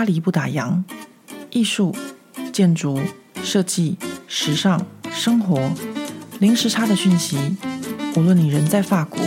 [0.00, 0.82] 巴黎不打烊，
[1.50, 1.94] 艺术、
[2.54, 2.98] 建筑、
[3.42, 5.70] 设计、时尚、生活，
[6.38, 7.36] 零时差的讯息。
[8.16, 9.20] 无论你人在法国，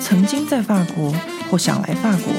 [0.00, 1.12] 曾经在法国，
[1.50, 2.32] 或想来法国，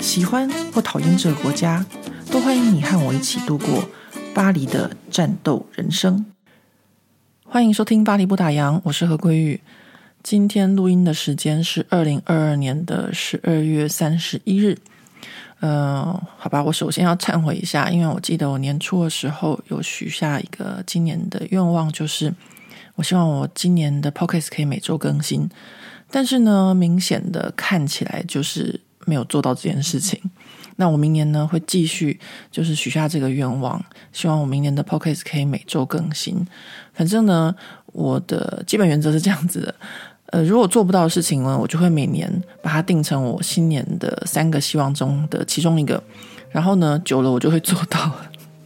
[0.00, 1.84] 喜欢或讨厌这个国家，
[2.30, 3.84] 都欢迎你和我一起度过
[4.32, 6.24] 巴黎的战斗人生。
[7.44, 9.60] 欢迎收听《巴黎不打烊》，我是何桂玉。
[10.22, 14.78] 今天录音的时间是二零二二年的十二月三十一日。
[15.60, 22.32] 呃，好吧，我首先要忏悔一下，因为我记得我年初的时候有许下一个今年的愿望，就是
[22.94, 25.48] 我希望我今年的 Podcast 可以每周更新。
[26.10, 30.18] 但是呢，明显的看起来就是没有做到这件事情。
[30.76, 32.18] 那我明年呢会继续
[32.50, 36.46] 就是许下这个愿望，希望我明年的 Podcast 可以每周更新。
[36.94, 37.54] 反正呢，
[37.92, 39.74] 我的基本原则是这样子的。
[40.30, 42.30] 呃，如果做不到的事情呢，我就会每年
[42.62, 46.02] 把它定成我新年的三个希望中的其中一个，
[46.50, 48.12] 然后呢，久了我就会做到，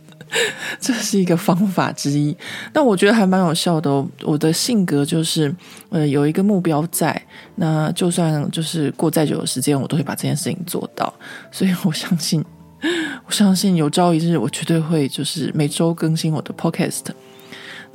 [0.78, 2.36] 这是一个方法之一。
[2.72, 4.04] 那我觉得还蛮有效的。
[4.24, 5.54] 我的性格就是，
[5.88, 7.20] 呃，有一个目标在，
[7.54, 11.12] 那就算就是过再久的时间，我都会把这件事情做到。
[11.50, 12.44] 所以我相信，
[13.26, 17.04] 我相信有朝一日，我绝对会就是每周更新我的 Podcast。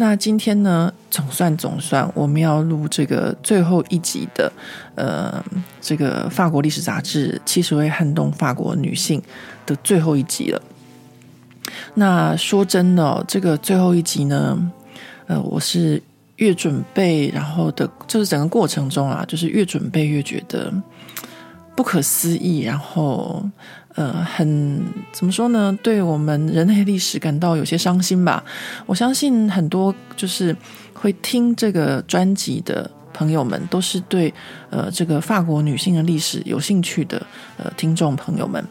[0.02, 4.50] 那今天呢，总算总算，我们要录这个最后一集的，
[4.96, 5.44] 呃，
[5.82, 9.20] 这个法国历史杂志《七十位撼动法国女性》
[9.66, 10.62] 的最后一集了。
[11.96, 14.72] 那说真的哦，这个最后一集呢，
[15.28, 16.02] 呃，我是
[16.38, 20.74] 越准备，然后的，就是整个过程中啊，就是越准备越觉得
[21.76, 23.44] 不可思议，然后。
[24.00, 25.78] 呃，很怎么说呢？
[25.84, 28.42] 对我们人类历史感到有些伤心吧。
[28.86, 30.56] 我相信很多就是
[30.94, 34.34] 会听这个专辑的朋友们，都是对
[34.70, 37.22] 呃这个法国女性的历史有兴趣的
[37.58, 38.64] 呃听众朋友们。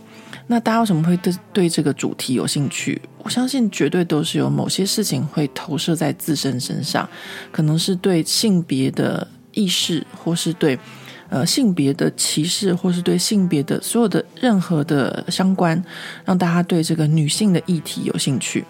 [0.47, 2.99] 那大家为什么会对对这个主题有兴趣？
[3.19, 7.07] 我相信绝对都是有某些事情会投射在自身身上，
[7.53, 10.79] 可能是对性别的意识，或是对。
[11.31, 15.83] 呃，性别的歧视，或是对性别的所有的任何的相关，
[16.25, 18.65] 让大家对这个女性的议题有兴趣。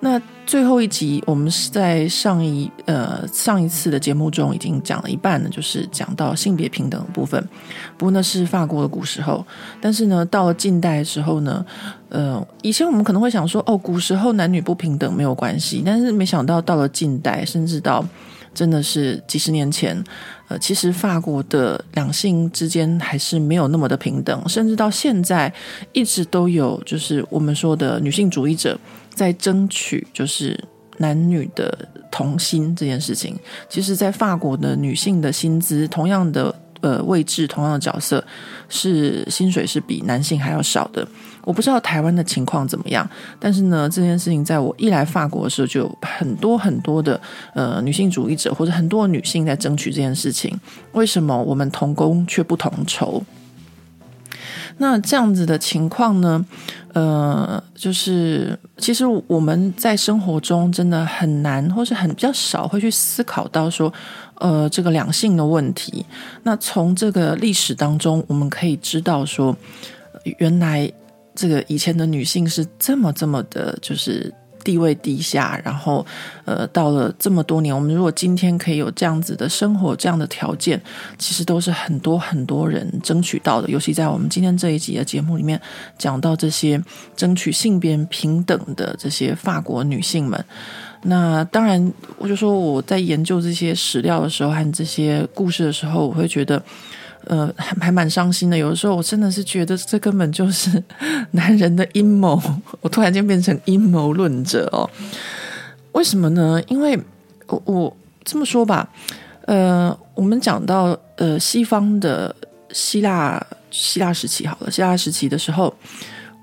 [0.00, 7.40] 那最后一集，我们是在上一呃上一次的节目中已经讲了一半呢，就是讲到性别平等的部分。
[7.96, 9.46] 不过那是法国的古时候，
[9.80, 11.64] 但是呢，到了近代的时候呢，
[12.08, 18.04] 呃，以前我们可能会想说，哦，古时候男女不平等没有关系，但是没想到到了近代，甚至到。
[18.54, 20.02] 真的是几十年前，
[20.48, 25.52] 呃，其实法国的两性之间还是没有那么的平等，甚至到现在
[25.92, 28.78] 一直都有，就是我们说的女性主义者
[29.14, 30.58] 在争取，就是
[30.98, 33.38] 男女的同薪这件事情。
[33.68, 36.54] 其实，在法国的女性的薪资，同样的。
[36.82, 38.24] 呃，位置同样的角色，
[38.68, 41.06] 是薪水是比男性还要少的。
[41.44, 43.08] 我不知道台湾的情况怎么样，
[43.38, 47.20] 但是呢，这件事情在我一来法国的时候，就有很多很多的
[47.54, 50.58] 呃女性主义者或者很多女性在争取这件事情。
[50.92, 53.22] 为什么我们同工却不同酬？
[54.78, 56.44] 那这样子的情况呢？
[56.94, 63.92] 呃，就是其实我们在生活中真的很难，或是很比较少会去思考到说，
[64.34, 66.04] 呃，这个两性的问题。
[66.42, 69.56] 那从这个历史当中，我们可以知道说，
[70.38, 70.90] 原来
[71.34, 74.32] 这个以前的女性是这么这么的，就是。
[74.64, 76.06] 地位低下，然后，
[76.44, 80.80] 呃，到了这么多年，我们如果今天可以有这样子的生活，这样的条件，
[81.18, 83.68] 其实都是很多很多人争取到的。
[83.68, 85.60] 尤其在我们今天这一集的节目里面，
[85.98, 86.80] 讲到这些
[87.16, 90.44] 争取性别平等的这些法国女性们，
[91.02, 96.62] 那当然，我就说我在研究这些史料的时候和这些故事的时候，我会觉得。
[97.26, 98.56] 呃，还还蛮伤心的。
[98.56, 100.82] 有的时候，我真的是觉得这根本就是
[101.32, 102.40] 男人的阴谋。
[102.80, 104.88] 我突然间变成阴谋论者哦。
[105.92, 106.60] 为什么呢？
[106.68, 106.98] 因为
[107.46, 108.88] 我我这么说吧，
[109.46, 112.34] 呃，我们讲到呃西方的
[112.70, 115.74] 希腊希腊时期好了，希腊时期的时候，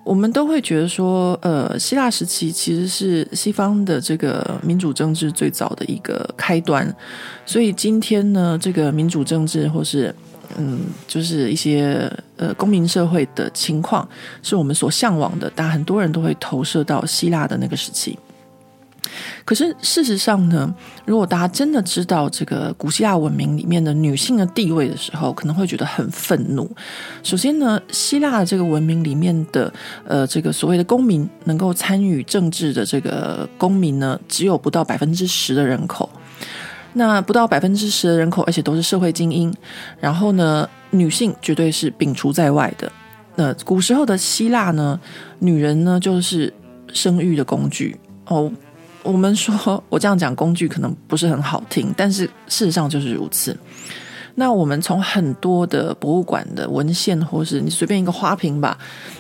[0.03, 6.95] 我们都会觉得说，呃，希腊时期其实是西方的这个民主政治最早的一个开端。
[7.45, 10.13] 所以今天呢，这个民主政治或是
[10.57, 14.07] 嗯，就是一些呃公民社会的情况，
[14.41, 18.17] 是我们所向往的，但很多人都会投射到希腊的那个时期。
[19.43, 20.71] 可是事实上呢，
[21.05, 26.69] 如果大家真的知道这个古希腊文明里面的女性的地位的时候，可能会觉得很愤怒。
[27.23, 29.73] 首先呢，希腊这个文明里面的
[30.05, 36.07] 呃这个所谓的公民能够参与政治的这个公民呢，只有不到百分之十的人口。
[36.99, 39.51] 那不到百分之十的人口，而且都是社会精英。
[40.01, 42.91] 然后呢，女性绝对是摒除在外的。
[43.35, 44.99] 那，古时候的希腊呢，
[45.39, 46.53] 女人呢就是
[46.93, 48.51] 生育的工具哦。
[49.01, 53.57] 我们说，我这样讲工具可能不是很好听，但是事实上就是如此。
[54.39, 58.77] 那我们从很多的博物馆的文献，或是你随便一个花瓶吧，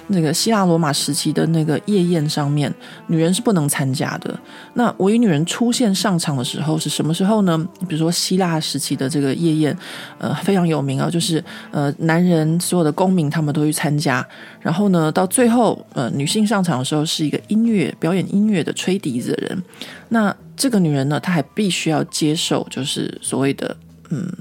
[0.07, 2.73] 那个希腊罗马时期的那个夜宴上面，
[3.07, 4.39] 女人是不能参加的。
[4.75, 7.67] 那唯一女人出现上场的时候是什么时候呢？
[7.89, 9.77] 比如说希腊时期的这个夜宴，
[10.19, 14.25] 呃，非常有名啊，就是呃，男人所有的公民他们都去参加，
[14.61, 19.63] 然后呢，到最后呃，女性上场的时候是一个音乐表演音乐的吹笛子的人。
[20.07, 23.75] 那这个女人呢，她还必须要接受就是所谓的
[24.11, 24.31] 嗯。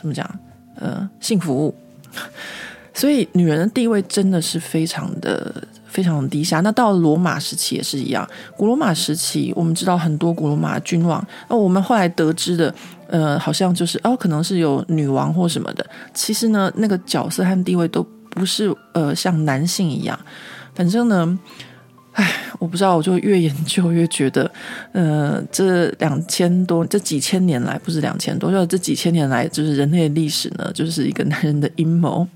[0.00, 0.26] 怎么讲？
[0.76, 1.74] 呃，性服务，
[2.94, 5.54] 所以女人的地位真的是非常的、
[5.86, 6.60] 非常的低下。
[6.60, 8.26] 那到罗马时期也是一样。
[8.56, 11.22] 古罗马时期，我们知道很多古罗马君王。
[11.50, 12.74] 那我们后来得知的，
[13.08, 15.84] 呃，好像就是哦，可能是有女王或什么的。
[16.14, 20.18] 其实呢，那个角色和地位都不是呃像男性一样。
[20.74, 21.38] 反正呢。
[22.12, 22.28] 唉，
[22.58, 24.50] 我不知道，我就越研究越觉得，
[24.90, 32.26] 呃，这两千多，这几千年来，不是两千多，就这几千年来，就是人类历史呢，就是一个男人的阴谋，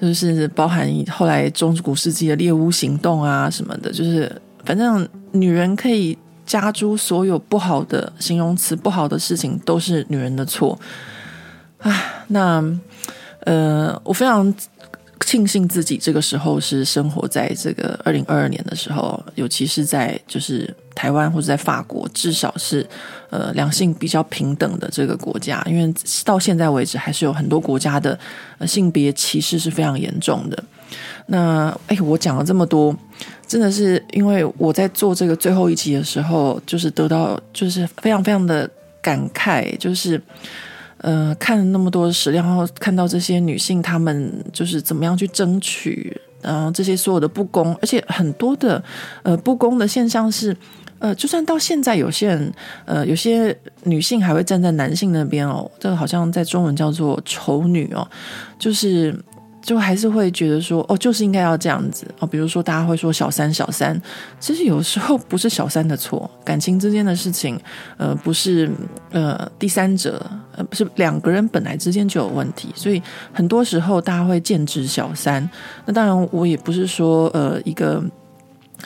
[0.00, 4.30] 就是包含后来中古世纪的猎巫行动啊什么的，就是
[4.64, 10.78] 反正女人可以加诸所有不好的形容词，不好的事情都是女人的错。
[11.78, 12.64] 唉，那
[13.40, 14.54] 呃，我非常。
[15.24, 22.86] 庆幸自己这个时候是生活在这个二零二二年的时候，尤其是在就是台湾或者在法国，至少是
[23.30, 25.62] 呃两性比较平等的这个国家。
[25.66, 25.92] 因为
[26.24, 28.18] 到现在为止，还是有很多国家的
[28.66, 30.64] 性别歧视是非常严重的。
[31.26, 32.96] 那哎，我讲了这么多，
[33.46, 38.70] 真的是因为我在做这个最后一集的时候，就是得到就是非常非常的
[39.02, 40.20] 感慨，就是。
[40.98, 48.82] 呃，看了那么多史料，然后看到这些女性，她们就是怎么样去争取，然后这些所有的不公，而且很多的
[49.22, 50.56] 呃不公的现象是，
[50.98, 52.52] 呃，就算到现在，有些人
[52.84, 58.06] 呃，有些女性还会站在男性那边哦，这个好像在中文叫做丑女哦，
[58.58, 59.14] 就是。
[59.68, 62.26] 就还是会觉得说，哦，就是应该要这样子哦。
[62.26, 64.00] 比如说，大家会说小三，小三，
[64.40, 67.60] 其实有时候不是小三的错， 感情之间的事情，
[67.98, 68.70] 呃，不是
[69.10, 70.24] 呃第三者，
[70.56, 75.46] 呃，不是两个人本来之间就有问题，所以很多时候大家会剑指小三。
[75.84, 78.02] 那当然，我也不是说呃一个。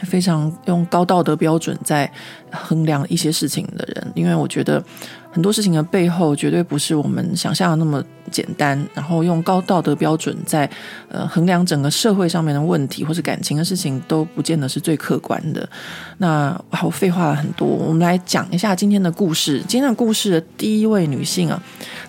[0.05, 2.11] 非常用高道德标准在
[2.50, 4.82] 衡量一些事情的人，因为我觉得
[5.32, 8.79] 很多事情的背后绝对不是我们想象的那么简单。
[8.94, 10.69] 然后用高道德标准在
[11.08, 15.67] 呃衡量整个社会上面的问题或是感情的事情，都不见得是最客观的。
[16.19, 19.62] 那我废话了很多，我们来讲一下今天的故事。
[19.67, 21.61] 今天的故事的第一位女性啊，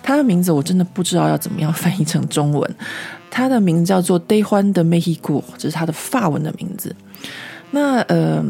[0.02, 2.74] 她的名字我真的不知道要怎么样翻译成中文。
[3.30, 6.94] 她的名字叫做 Day Juan de Mexico，这是她的法文的名字。
[7.74, 8.40] 那呃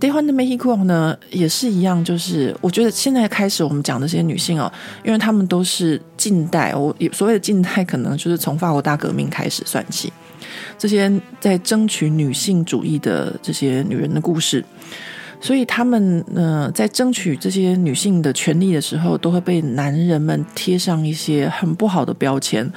[0.00, 4.72] dehundmek 呢，也是一样，就是我觉得现在开始我们讲的这些女性哦，
[5.04, 10.10] 因为她们都是近代，我所谓的近代，可能就是从法国大革命开始算起，
[10.78, 14.64] 这些在争取女性主义的这些女人的故事。
[15.42, 22.72] 所以他们呢，在争取这些女性的权利的时候，都会被男人们贴上一些很不好的标签。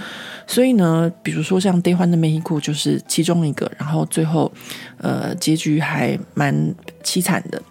[0.47, 4.51] 所以呢，比如说像 Day Juan de Mexico 就是其中一个，然后最后
[4.97, 6.73] 呃结局还蛮
[7.03, 7.61] 凄惨的。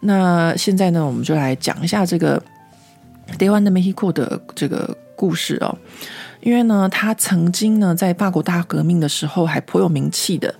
[0.00, 2.42] 那现在呢，我们就来讲一下这个
[3.38, 5.76] Day Juan de Mexico 的这个故事哦。
[6.42, 10.52] 因为呢，他曾经呢，在法国大革命的时候还颇有名气的，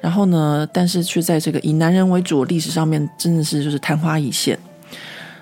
[0.00, 4.58] 然后呢，但是却在这个以男人为主的历史上面，真的是就是昙花一现。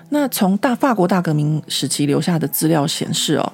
[0.09, 3.53] 那从大法国大革命时期留下的资料显示哦，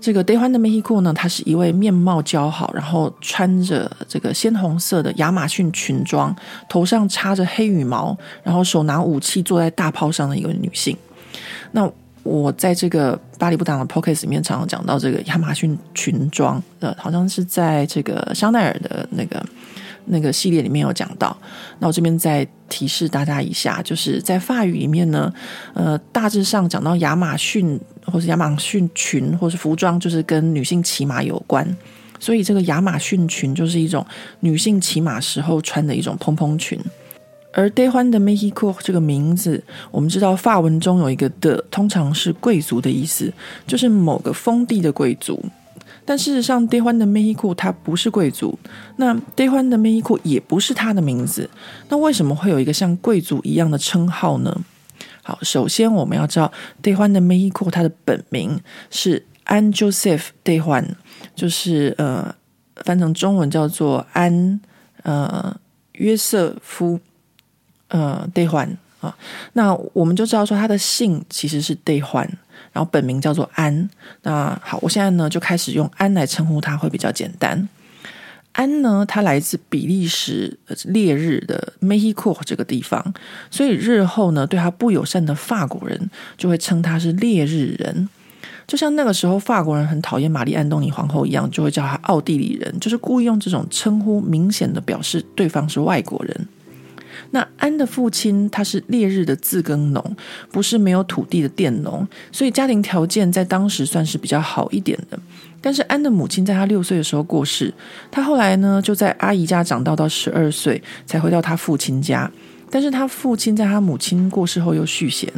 [0.00, 6.36] 这个 Day Juan de Mexico 呢，他是一位面貌姣好，然后穿着这个鲜红色的亚马逊裙装，
[6.68, 10.96] 头上插着黑羽毛，然后手拿武器坐在大炮上的一个女性。
[11.72, 11.90] 那
[12.28, 19.42] 我在这个巴黎不挡的 Podcast 里面常常讲到这个亚马逊裙装，呃，好像是在这个香奈儿的那个
[20.04, 21.34] 那个系列里面有讲到。
[21.78, 25.32] 那我这边再提示大家一下，就是在法语里面呢，
[25.72, 31.66] 呃，大致上讲到亚马逊或是亚马逊裙或是服装，就是跟女性骑马有关。
[32.20, 34.04] 所以这个亚马逊裙就是一种
[34.40, 36.78] 女性骑马时候穿的一种蓬蓬裙。
[37.58, 39.60] 而 Day Juan de Mexico 这个名字，
[39.90, 43.32] 我们知道法文中有一个的，通常是贵族的意思，
[43.66, 45.44] 就是某个封地的贵族。
[46.04, 48.56] 但事实上，Day Juan de Mexico 他不是贵族，
[48.94, 51.50] 那 Day Juan de Mexico 也不是他的名字。
[51.88, 54.56] 那为什么会有一个像贵族一样的称号呢？
[55.24, 60.90] 好，首先我们要知道 Day Juan de Mexico 他的本名是 An Joseph Day Juan，
[61.34, 62.36] 就是呃。
[62.84, 64.60] 翻成中文叫做安
[65.02, 65.52] 呃
[65.94, 67.00] 约瑟夫
[67.88, 68.68] 呃戴欢
[69.00, 69.14] 啊。
[69.52, 72.26] 那我们就知道说他的姓其实是戴欢，
[72.72, 73.90] 然后本名叫做安。
[74.22, 77.68] 那好，我现在呢就开始用安来称呼他会比较简单。
[78.52, 83.14] 安呢，他来自比利时烈日的梅希库这个地方，
[83.50, 88.08] 所以日后呢，对他不友善的法国人就会称他是烈日人，
[88.66, 96.48] 就像那个时候法国人很讨厌玛丽安东尼皇后一样，就会叫他奥地利人，就是故意用这种称呼，明显的表示对方是外国人。
[97.30, 100.16] 那安的父亲他是烈日的自耕农，
[100.50, 105.18] 不是没有土地的佃农，所以家庭条件在当时算是比较好一点的。
[105.60, 107.72] 但是安的母亲在他六岁的时候过世，
[108.10, 112.30] 他后来呢就在阿姨家长到到十二岁才回到他父亲家。
[112.70, 115.30] 但是他父亲在他母亲过世后又续弦，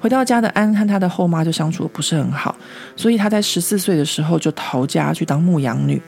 [0.00, 2.54] 回到家的安和他的后妈就相处得不是很好，
[2.94, 6.00] 所以他在十四岁的时候就逃家去当牧羊女。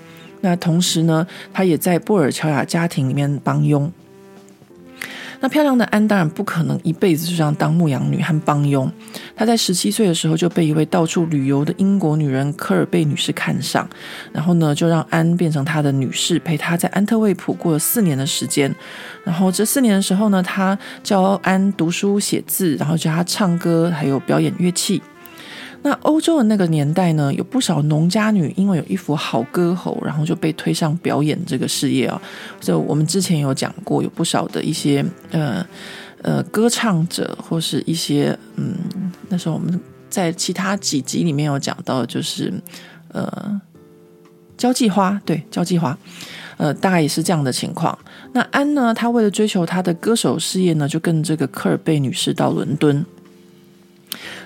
[0.43, 3.91] 那同时呢，他也在布尔乔亚家庭里面帮佣。
[5.41, 8.91] 那漂亮的安当然不可能一辈子就这样当牧羊女和帮佣。
[9.37, 13.89] 她在十七岁的时候就被一位到处旅游的英国女人科尔贝女士看上，
[14.33, 18.75] 然后呢就让安变成她的女士，陪她在安特卫普过了四年的时间。
[19.25, 25.03] 然后这四年的时候呢，她教安读书写字，然后教她唱歌，还有表演乐器。
[25.87, 32.21] 那欧洲的那个年代呢，有不少农家女因为有一副好歌喉，然后就被推上表演这个事业啊。
[32.61, 35.65] 就我们之前有讲过，有不少的一些呃
[36.23, 38.75] 呃歌唱者，或是一些嗯，
[39.29, 42.53] 那时候我们在其他几集里面有讲到，就是
[43.13, 43.61] 呃
[44.57, 45.97] 交际花，对，交际花，
[46.57, 47.97] 呃，大概也是这样的情况。
[48.33, 53.07] 那安呢，她为了追求她的歌手事业呢，就跟这个科尔贝女士到伦敦。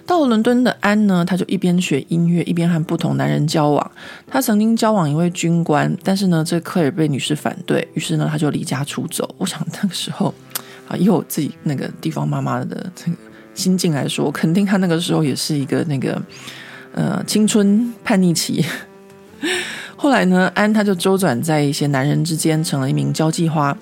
[0.05, 3.91] 到了伦敦的安呢，他就一边学音乐，一边和不同男人交往。
[4.27, 9.33] 他曾经交往一位军官，但是呢，这科尔贝女士反对，于是呢，他就离家出走。
[9.39, 10.35] 我想那个时候
[10.89, 13.17] 啊，以我自己那个地方妈妈的这个
[13.55, 16.21] 心境来说，肯定他那个时候也是一个那个
[16.93, 18.65] 呃青春叛逆期。
[19.95, 23.77] 后来呢，安他就周转在一些男人之间，成了一名交际花。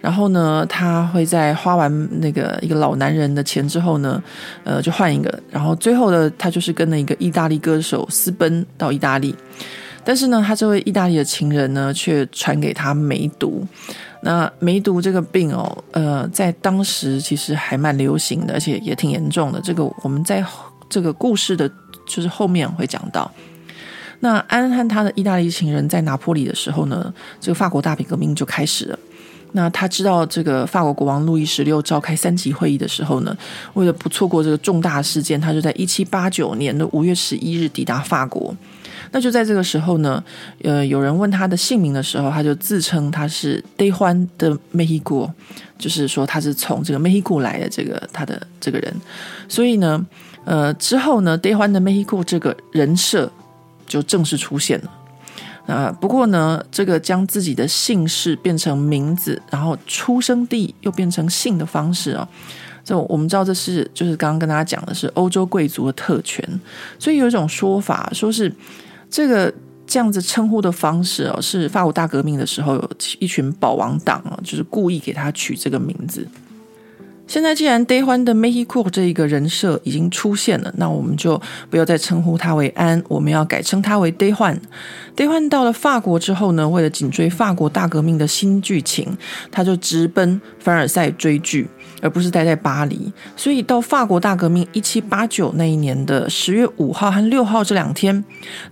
[0.00, 4.22] 然后呢，他会在花完那个一个老男人的钱之后呢，
[4.64, 5.42] 呃，就换一个。
[5.50, 9.34] 然后最后呢，他就是跟了一个意大利歌手私奔到意大利。
[10.02, 13.66] 但是呢，他这位意大利的情人呢，却传给他梅毒。
[14.22, 19.60] 那梅毒这个病哦，呃，在当时其实还蛮流行的，而且也挺严重的。
[19.60, 20.44] 这个我们在
[20.88, 21.70] 这个故事的，
[22.06, 23.30] 就是后面会讲到。
[24.20, 28.98] 那安和他的意大利情人在拿坡里的时候呢，这个法国大革命就开始了。
[29.52, 33.36] 那他知道这个法国国王路易十六召开三级会议的时候呢，
[33.74, 38.54] 为了不错过这个重大事件，他就在一七八九年的五月十一日抵达法国。
[39.12, 40.22] 那就在这个时候呢，
[40.62, 45.28] 呃，有人问他的姓名的时候，他就自称他是戴欢的梅希库，
[45.76, 48.94] 就是说他是从这个梅希库来的这个他的这个人。
[49.48, 50.06] 所以呢，
[50.44, 53.28] 呃，之后呢，戴欢的梅希库这个人设
[53.84, 54.90] 就正式出现了。
[55.70, 62.28] 啊，不过呢，这个将自己的姓氏变成名字，然后出生地又变成姓的方式啊，
[62.84, 66.44] 这我们知道这是就是刚刚跟大家讲的是欧洲贵族的特权，
[66.98, 68.52] 所以有一种说法说是
[69.08, 69.52] 这个
[69.86, 76.26] 这样子称呼的方式哦，是法国大革命的时候有一群保王党啊，就是故意给他取这个名字。
[77.30, 84.58] 现在既然 Dayuan 的 Makey Cool 这一个人设已经出现了，那我们就不要再称呼他为安，我们要改称他为 Dayuan。
[85.16, 89.16] Dayuan 到了法国之后呢，为了紧追法国大革命的新剧情，
[89.52, 91.68] 他就直奔凡尔赛追剧。
[92.00, 98.24] 而不是待在巴黎，所以到法国大革命一七八九那一年的十月五号和六号这两天，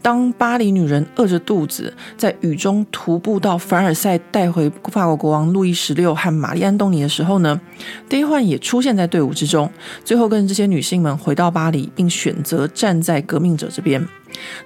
[0.03, 7.61] 当巴黎女人饿着肚子在雨中徒步到凡尔赛带回法国国王路易十六和玛丽安东尼的时候呢，
[8.09, 9.71] 戴欢也出现在队伍之中，
[10.05, 14.07] 最后跟这些女性们回到巴黎，并选择站在革命者这边。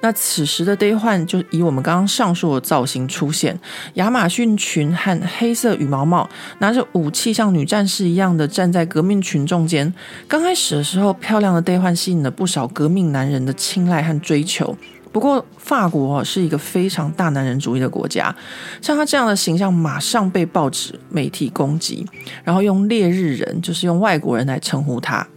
[0.01, 3.59] 那此时的戴欢就以我们刚刚上述的造型出现，
[3.95, 9.93] 亚马逊裙和黑色羽毛帽，拿着武器像女战士一样的站在革命群众间。
[10.27, 14.77] 刚开始的时候，漂亮的戴欢吸引了不少革命男人的青睐和追求。
[15.13, 18.35] 不过，法国是一个非常大男人主义的国家，
[18.81, 22.07] 像他这样的形象马上被报纸媒体攻击，
[22.43, 25.29] 然后用烈日人，就是用外国人来称呼他。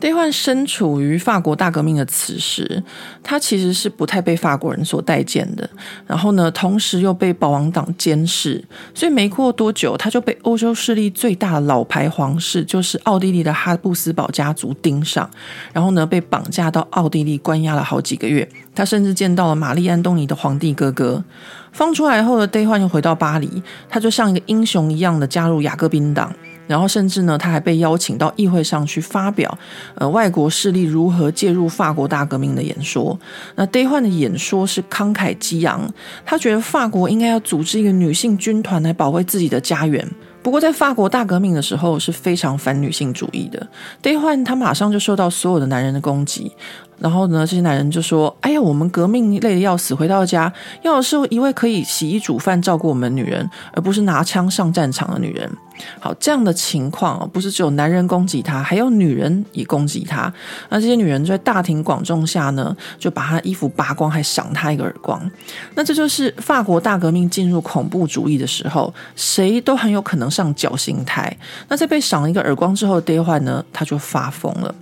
[0.00, 2.82] 戴焕身处于法国大革命的此时，
[3.22, 5.68] 他其实是不太被法国人所待见的。
[6.06, 8.64] 然后呢，同时又被保王党监视，
[8.94, 15.28] 所以没过多久，他就被欧洲势力最大的老牌皇室，就是奥地利的哈布斯堡家族盯上。
[15.74, 18.48] 然后呢，被绑架到奥地利关押了好几个月。
[18.74, 21.22] 他甚至见到了玛丽安东尼的皇帝哥哥。
[21.72, 26.34] 放出来后的戴焕又回到巴黎，他就像一个英雄一样的加入雅各宾党。
[26.70, 29.58] 然后甚至呢，他还被邀请到议会上去发表，
[29.96, 33.18] 呃，外国势力如何介入法国大革命的演说。
[33.56, 35.92] 那 Day 换的演说是慷慨激昂，
[36.24, 40.08] 他觉得法国应该要组织一个女性军团来保卫自己的家园。
[40.42, 43.68] 不过在法国大革命的时候是非常反女性主义的
[44.00, 46.52] ，Day 换他马上就受到所有的男人的攻击。
[47.00, 50.52] 然后呢，这些男人就说：“哎呀，我们革命累得要死，回到家
[50.82, 55.50] 要是一位可以洗衣煮饭、照顾我们的女人，而不是拿枪上战场的女人。”
[55.98, 60.30] 好，这样的情况不是只有男人攻击他，还有女人也攻击他。
[60.68, 65.18] 那这些女人在大庭广众下呢，就把他衣服扒光，还赏他一个耳光。
[65.74, 71.34] 那这就是法国大革命进入恐怖主义的时候，谁都很有可能上绞刑台。
[71.68, 74.74] 那在被赏了一个耳光之后，Day 换呢，他就发疯了。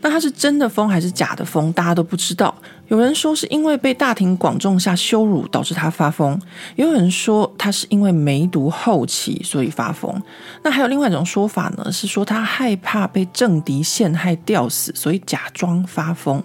[0.00, 1.72] 那他是真的疯还是假的疯？
[1.72, 2.54] 大家都不知道。
[2.90, 6.36] 有人说是因为被大庭广众下羞辱导致他发疯，
[6.74, 10.20] 也有人说他是因为梅毒后期所以发疯。
[10.64, 16.42] 那还有另外一种说法呢，是说他害怕被政敌陷害吊死，所以假装发疯。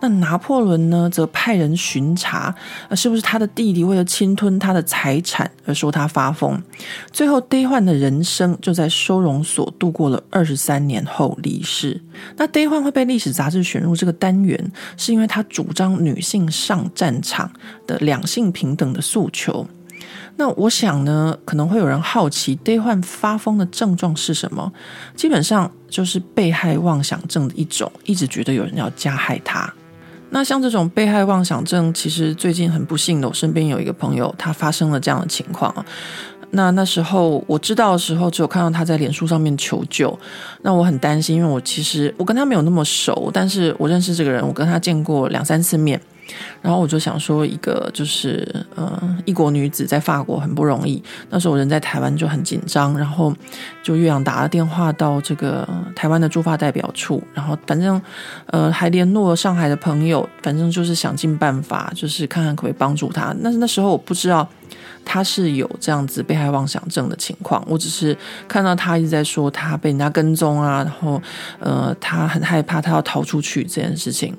[0.00, 2.54] 那拿破仑呢，则派人巡查，
[2.94, 6.62] 是不是他的弟弟为了侵吞他的财产而说他发疯？
[7.10, 11.98] 最后，Day 换的人生就在收容所度过了二十三年后离世。
[12.36, 17.48] 那 Day 换会被历史杂志选入这个单元，是因为他主张女性上战场
[17.86, 19.64] 的两性平等的诉求。
[20.34, 24.72] 那我想呢，可能会有人好奇得患发疯的症状是什么？
[25.14, 29.72] 基本上就是被害妄想症的一种，一直觉得有人要加害他。
[30.30, 35.72] 那像这种被害妄想症，其实最近很不幸的，我身边有一个朋友，他发生了这样的情况。
[36.50, 40.18] 那那时候我知道的时候，只有看到他在脸书上面求救。
[40.62, 46.00] 那我很担心，因为我其实我跟他没有那么熟，但是我认识这个人，我跟他见过两三次面。
[46.60, 51.02] 然后我就想说，一个就是呃，异国女子在法国很不容易。
[51.30, 53.32] 那时候我人在台湾就很紧张，然后
[53.82, 57.98] 就岳阳打了电话到这个台湾的驻法代表处，然后反正
[58.48, 63.34] 呃还联络上海的朋友，反正就是想尽办法，就是看看可不可以帮助他。
[63.42, 64.46] 但是那时候我不知道
[65.10, 68.14] 他是有这样子被害妄想症的情况，我只是
[68.46, 71.20] 看到他一直在说他被人家跟踪啊，然后
[71.58, 74.36] 呃他很害怕，他要逃出去这件事情。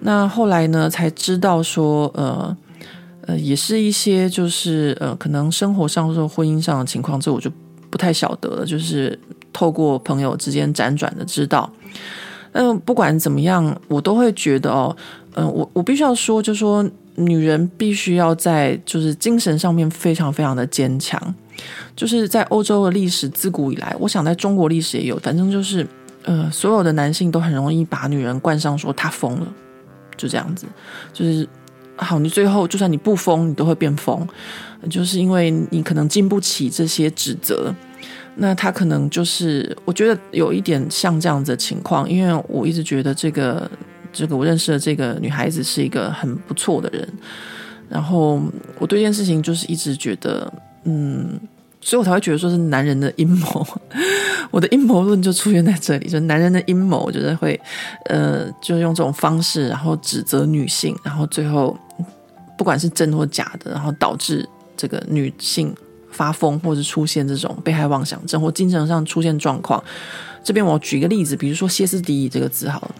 [0.00, 2.56] 那后来呢，才知道说，呃，
[3.26, 7.50] 呃，也是一些就是呃，可能生活上或者婚姻上的情况，这我就
[7.90, 8.64] 不太晓得了。
[8.64, 9.18] 就是
[9.52, 11.70] 透过朋友之间辗转的知道。
[12.52, 14.96] 嗯、呃，不管怎么样，我都会觉得哦，
[15.34, 16.82] 嗯、呃，我我必须要说，就说
[17.16, 21.34] 女人必须要在就是精神上面非常非常的坚强。
[21.94, 25.86] 就是在欧洲的历史自古以来，我想在中国历史也有，反正就是
[26.24, 29.46] 呃，所有的男性都很容易把女人冠上说她疯了。
[30.16, 30.66] 就这样子，
[31.12, 31.46] 就是
[31.96, 34.26] 好，你最后就算你不疯，你都会变疯，
[34.90, 37.74] 就是因为你可能经不起这些指责。
[38.36, 43.70] 那他可能就是，我觉得有一点像这样子的情况，因为我一直觉得这个
[44.16, 47.08] 这个我认识的这个女孩子是一个很不错的人，
[47.88, 48.40] 然后
[48.78, 50.52] 我对这件事情就是一直觉得，
[50.84, 51.38] 嗯。
[51.82, 53.64] 所以我才会觉得说是男人的阴谋，
[54.50, 57.60] 我的阴谋论就出现在这里，就是男人的阴谋，就是会，
[58.06, 61.78] 呃，就是用这种方式，然后指责女性，然后最后
[62.58, 65.72] 不管是真或假的，然后导致这个女性
[66.10, 69.80] 发疯，或者出现这种被害妄想症或精神上出现状况。
[70.42, 72.94] 这边我举一个例子，比如说歇斯底里这个字好了。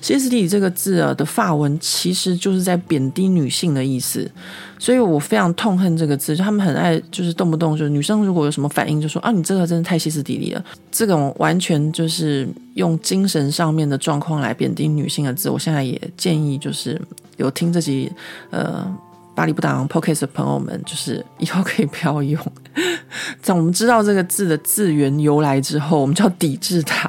[0.00, 4.30] 歇斯底里这个字啊的法文其实就是在贬低女性的意思，
[4.78, 6.36] 所以我非常痛恨这个字。
[6.36, 15.48] 就他们很爱就是动不动就是女生如果有什么反应就说啊，你这个真的太歇斯底里了，这种完全就是用精神上面的状况来贬低女性的字。
[15.50, 17.00] 我现在也建议就是
[17.36, 18.10] 有听这集
[18.50, 18.86] 呃
[19.34, 22.40] 巴黎不打烊 Podcast 的朋友们，就是以后可以不要用。
[23.40, 27.08] 在我们知道这个字的字源由来之后，我们就要抵制它。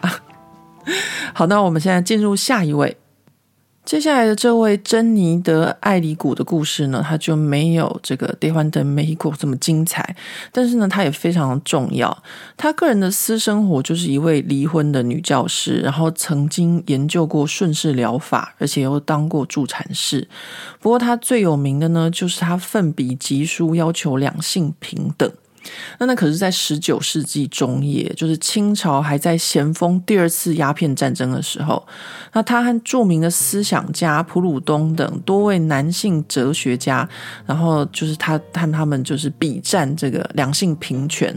[1.34, 2.98] 好，那我们现在进入下一位。
[3.84, 10.16] 接下来的这位珍妮德·艾里古的故事呢，他就没有这个 Day 换的梅果这么精彩，
[10.52, 12.16] 但是呢，他也非常重要。
[12.56, 20.30] 他个人的私生活就是一位离婚的女教师，然后曾经研究过顺势疗法，而且又当过助产士。
[20.80, 25.30] 不过，他最有名的呢，就是他奋笔疾书，要求两性平等。
[26.00, 31.86] 那那可是在十九世纪中叶，就是清朝还在咸丰第二次鸦片战争的时候。
[32.34, 37.08] 那他和著名的思想家普鲁东等多位男性哲学家，
[37.46, 41.36] 然后就是他和他们就是比战这个两性平权。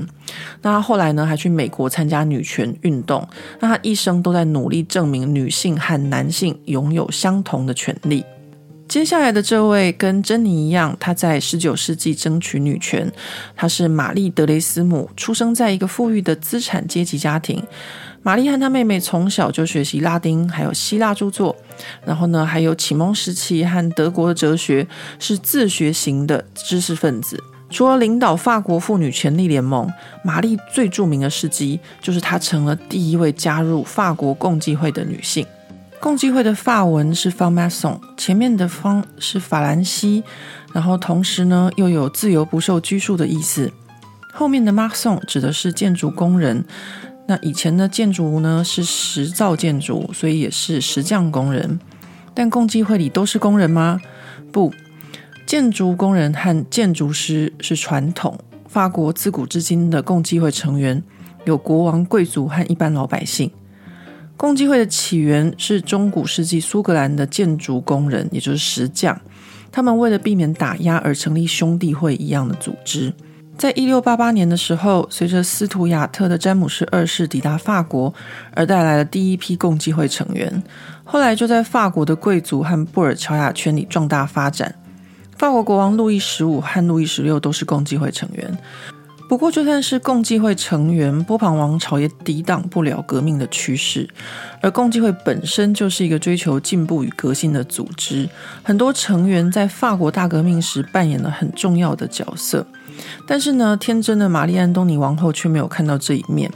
[0.63, 3.29] 那他后来呢，还去美国参加女权运动。
[3.61, 8.25] 那他一生都在努力证明女性和男性拥有相同的权利。
[8.87, 13.11] 接下来的这位跟珍妮一样，她在十九世纪争取女权。
[13.57, 17.63] 她是玛丽·德雷斯姆，出生在一个富裕的资产阶级家庭。
[18.23, 21.57] 玛丽和她妹妹从小就学习拉丁还有希腊著作，
[22.05, 24.87] 然后呢，还有启蒙时期和德国的哲学，
[25.19, 27.43] 是自学型的知识分子。
[27.71, 29.91] 除了领导法国妇女权利联盟，
[30.23, 35.45] 玛丽最著名的事迹就是她成了第一位加入法国共济会的女性。
[36.05, 40.23] 共济会的法文是 “franc-maçon”，前面的方是法兰西，
[40.75, 43.73] 然后同时呢又有自由不受拘束的意思。
[44.31, 46.63] 后面的 “maçon” 指的是建筑工人。
[47.27, 51.81] 那以前的建筑呢是石造建筑，所以也是石匠工人。
[52.35, 53.99] 但共济会里都是工人吗？
[54.53, 54.71] 不，
[55.47, 58.39] 建筑工人和建筑师是传统。
[58.69, 61.03] 法国自古至今的共济会成员
[61.47, 63.51] 有国王、贵族和一般老百姓。
[64.37, 69.19] 共济会的起源是中古世纪苏格兰的建筑工人，也就是石匠。
[69.73, 73.13] 他们为了避免打压而成立兄弟会一样的组织。
[73.57, 78.13] 在一六八八年的时候，随着斯图亚特的詹姆士二世抵达法国，
[78.53, 80.63] 而带来了第一批共济会成员。
[81.05, 84.75] 后来就在法国的贵族和布尔乔亚圈里壮大发展。
[85.39, 88.59] 法国国王路易十五和路易十六都是共济会成员。
[89.27, 94.09] 不过，就算是共济会成员，波旁王朝也抵挡不了革命的趋势。
[94.61, 98.29] 而共济会本身就是一个追求进步与革新的组织，
[98.63, 102.65] 很多成员在法国大革命时扮演了很重要的角色。
[103.27, 106.49] 但是呢，天真的玛丽·安东尼王后却没有看到这一面。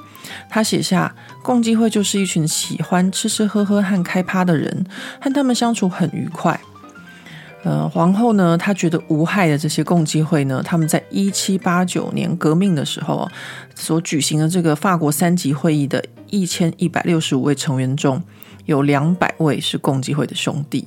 [0.49, 4.87] 她写下：“共济会就是一群喜欢吃吃喝喝和开趴的人，
[5.21, 6.61] 和他们相处很愉快。”
[7.65, 13.29] 呃，皇后呢，她觉得无害的这些共济会呢，他们在一七八九年革命的时候
[13.75, 18.23] 所举行的这个法国三级会议的一千一百六十五位成员中，
[18.67, 20.87] 有两百位是共济会的兄弟。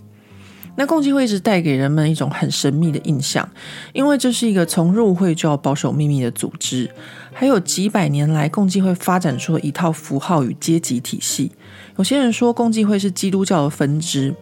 [0.77, 3.47] 那共济会一直带给人们一种很神秘的印象，
[3.91, 6.89] 因为这是一个从入会就要保守秘密的组织，
[7.33, 11.51] 还有几百年来共济会发展出了一套符号与阶级体系。
[11.97, 14.33] 有些人说共济会是基督教的分支。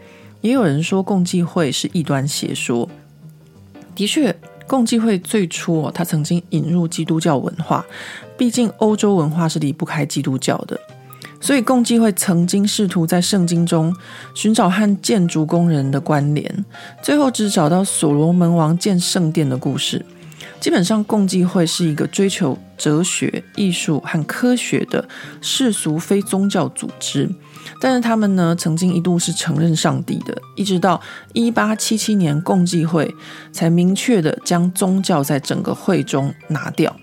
[0.41, 2.89] 也有人说共济会是异端邪说。
[3.95, 7.85] 的确，共济会最初哦，它曾经引入基督教文化，
[8.37, 10.79] 毕竟欧洲文化是离不开基督教的。
[11.41, 13.95] 所以共济会曾经试图在圣经中
[14.35, 16.65] 寻找和建筑工人的关联，
[17.01, 20.05] 最后只找到所罗门王建圣殿的故事。
[20.59, 25.07] 基本上，共济会是一个追求哲学、艺术和科学的
[25.39, 27.29] 世俗非宗教组织。
[27.81, 30.99] 但是他们呢，曾经一度是承认上帝的，一直到
[31.33, 33.15] 一八七七年，共济会
[33.51, 36.95] 才明确的将宗教在整个会中拿掉。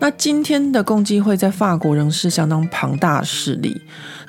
[0.00, 3.80] 那今天的共济会在法国仍是相当庞大势力，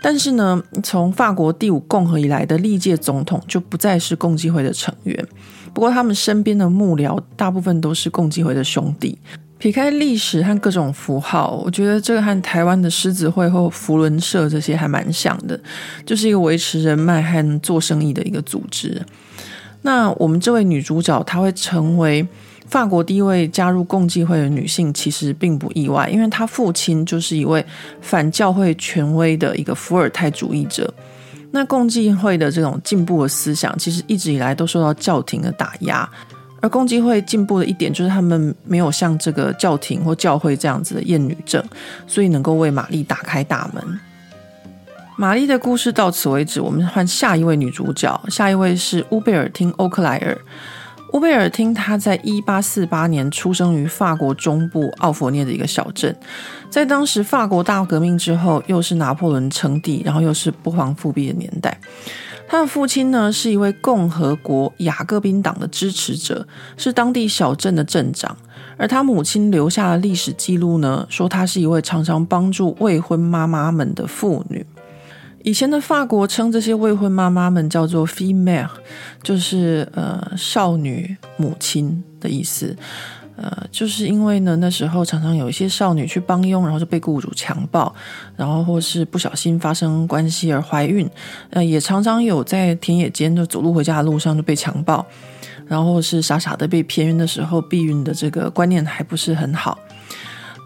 [0.02, 5.28] 但是呢，从法国第五共和以来的历届总统就不再是共济会的成员。
[5.72, 9.20] 不过他们身边的幕僚大部分都是共济会的兄弟。
[9.60, 15.60] 撇开历史和各种符号，我觉得这个和台湾的狮子会或扶轮社这些还蛮像的，
[16.06, 19.00] 就是一个维持人脉和做生意的一个组织。
[19.82, 22.26] 那我们这位女主角，她会成为
[22.68, 27.64] 法国第一位加入共济会的女性，其实并不意外，因为她父亲就是一位
[28.00, 30.92] 反教会权威的一个伏尔泰主义者。
[31.52, 36.08] 那共济会的这种进步的思想，其实一直以来都受到教廷的打压。
[36.62, 41.64] 而共济会进步的一点，就是他们没有像这个教廷或教会这样子的厌女症，
[42.08, 44.00] 所以能够为玛丽打开大门。
[45.18, 50.38] 玛丽的故事到此为止，我们换下一位女主角，下一位是乌贝尔汀·欧克莱尔。
[51.12, 56.16] 乌贝尔汀，他在一八四八年出生于法国中部奥佛涅的一个小镇。
[56.70, 61.76] 在当时法国大革命之后，又是拿破仑称帝，然后又是不皇复辟的年代。
[62.52, 68.36] 他的父亲呢，是一位共和国雅各宾党的支持者，是当地小镇的镇长。
[68.76, 74.66] 而他母亲留下的历史记录呢，说她是一位常常帮助未婚妈妈们的妇女。
[75.44, 78.68] 以前的法国称这些未婚妈妈们叫做 “female”，
[79.22, 82.76] 就是呃少女母亲的意思。
[83.42, 87.96] 呃，就是因为呢，那时候常常有一些少女去帮佣，然后就被雇主强暴，
[88.36, 91.10] 然后或是不小心发生关系而怀孕。
[91.52, 95.06] 呃，也常常有在田野间就走路回家的路上就被强暴，
[95.66, 99.80] 然后是傻傻的被骗孕的时候，避孕的这个观念还不是很好。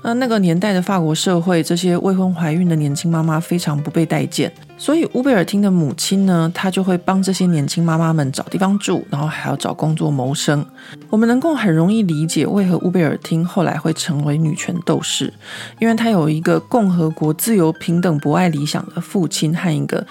[0.06, 10.66] 那那个年代的法国社会，这些未婚怀孕的年轻妈妈非常不被待见，所以乌贝尔汀的母亲呢，她就会帮这些年轻妈妈们找地方住，然后还要找工作谋生。
[11.10, 15.34] 我们能够很容易理解为何乌贝尔汀后来会成为女权斗士，
[15.80, 20.06] 因为她有一个共和国自由、平等、博爱理想的父亲和一个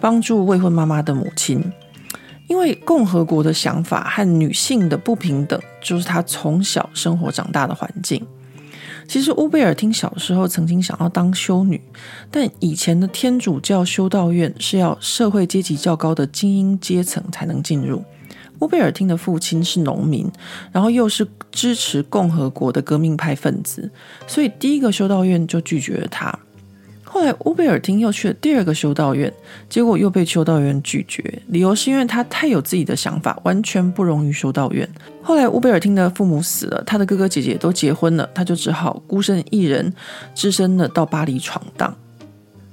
[0.00, 1.60] 帮助未婚妈妈的母亲。
[2.46, 8.24] 因为共和国的想法和女性的不平等，就是她从小生活长大的环境。
[9.06, 11.80] 其实乌贝尔汀小时候曾经想要当修女，
[12.30, 18.02] 但以前的天主教修道院是要社会阶级较高的精英阶层才能进入。
[18.60, 20.30] 乌贝尔汀的父亲是农民，
[20.70, 23.90] 然后又是支持共和国的革命派分子，
[24.26, 26.38] 所以第一个修道院就拒绝了他。
[27.12, 29.30] 后来乌贝尔汀又去了第二个修道院，
[29.68, 34.88] 结果又被修道院拒绝，理由是因为他太有自己的想法，完全不容于修道院。
[35.20, 39.92] 后来乌贝尔汀的父母死了，他的哥哥姐姐都结婚了，他就只好孤身一人，
[40.34, 41.94] 只身的到巴黎闯荡。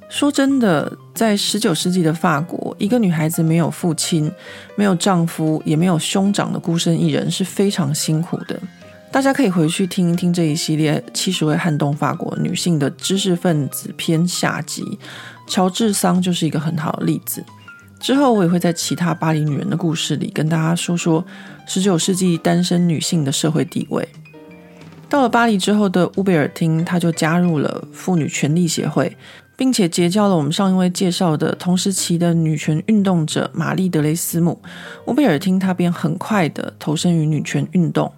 [0.08, 4.32] 说真的，在十九世纪的法国，一个女孩子没有父亲、
[4.78, 8.58] 没有丈夫、也没有兄长的孤身一人是非常辛苦的。
[9.12, 14.84] 大家可以回去听一听这一系列七十位撼动法国女性的知识分子篇下集，
[15.48, 17.44] 乔治桑就是一个很好的例子。
[18.00, 21.26] 之后我也会在其他巴黎女人的故事里跟大家说说
[21.68, 24.08] 十九世纪单身女性的社会地位。
[25.10, 29.18] 到了巴黎之后的乌贝尔汀，她就加入了妇女权利协会，
[29.58, 34.62] 并且结交了我们上一位介绍的同时期的女权运动者玛丽德雷斯姆。
[35.08, 38.14] 乌贝尔汀她便很快的投身于女权运动。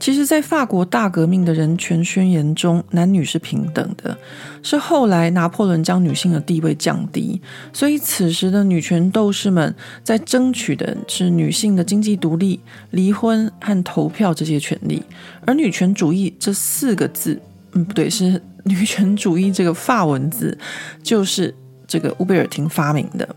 [0.00, 4.16] 其实，在法国大革命的人权宣言中，男女是平等的。
[4.62, 7.40] 是后来拿破仑将女性的地位降低，
[7.72, 12.58] 所以此时的女权斗士们在争取的是女性的经济独立、
[12.90, 15.02] 离婚和投票这些权利。
[15.46, 17.40] 而女权主义这四个字，
[17.72, 20.56] 嗯，不对，是女权主义这个法文字，
[21.02, 21.54] 就是
[21.86, 23.28] 这个乌贝尔廷发明的。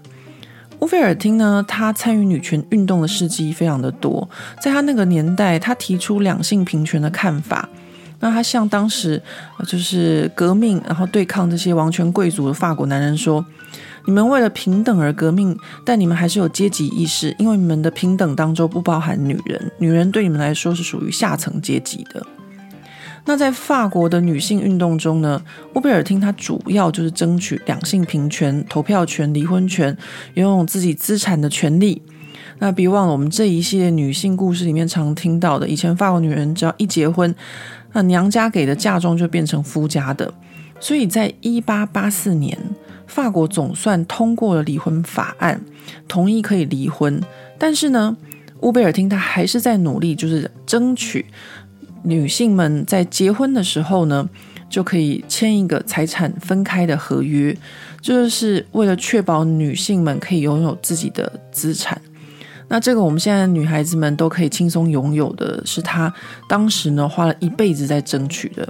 [0.83, 4.27] 乌菲尔汀呢，他参与女权运动的事迹非常的多。
[4.61, 7.69] 在他那个年代，他提出两性平权的看法。
[8.19, 9.21] 那他向当时
[9.65, 13.45] 就是革命，然后对抗这些王权贵族的法国男人说
[14.05, 22.21] ：“你们为了平等而革命，但你们还是有阶级意识，因为你们的平等当中不包含女人，女人对你们来说是属于下层阶级的。”
[23.25, 25.41] 那在法国的女性运动中呢，
[25.75, 29.97] 乌贝尔汀她主要就是争取两性平权、投票权、离婚权、
[30.33, 32.01] 拥有自己资产的权利。
[32.59, 37.33] 那别忘了，我们这一系列女性故事里面常听到的，以前法国女人只要一结婚，
[37.93, 40.33] 那娘家给的嫁妆就变成夫家的。
[40.79, 42.57] 所以在一八八四年，
[43.07, 45.61] 法国总算通过了离婚法案，
[46.07, 47.21] 同意可以离婚。
[47.57, 48.15] 但是呢，
[48.59, 51.25] 乌贝尔汀她还是在努力，就是争取。
[52.03, 54.27] 女性们在结婚的时候呢，
[54.69, 57.55] 就可以签一个财产分开的合约，
[58.01, 61.99] 就是为了确保女性们可以拥有自己的资产。
[62.67, 66.11] 那这个我们现在女孩子们都可以轻松拥有的，是她
[66.49, 68.67] 当时呢花了一辈子在争取的。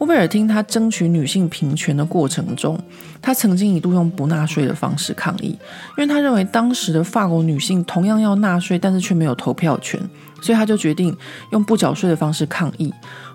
[0.00, 2.76] 乌贝尔汀她争取女性平权的过程中，
[3.20, 5.50] 她曾经一度用不纳税的方式抗议，
[5.96, 10.00] 因为她认为当时的法国女性同样要纳税，但是却没有投票权。
[10.42, 11.16] 所以他就决定
[11.52, 12.92] 用不缴税的方式抗议。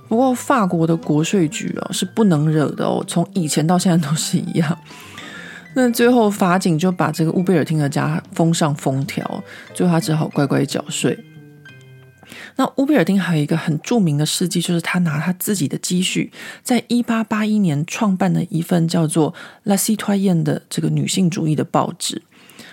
[0.07, 4.77] 不过法国的国税局哦是不能惹的哦，从以前到现在都是一样。
[5.75, 9.43] 那最后法警就把这个乌贝尔汀的家封上封条，
[9.73, 11.17] 最后他只好乖乖缴税。
[12.55, 16.31] 那乌贝尔汀还有一个很著名的事迹，就是他拿他自己的积蓄，
[16.63, 19.31] 在一八八一年创办了一份叫做
[19.63, 22.23] 《La Citoyenne》的这个女性主义的报纸。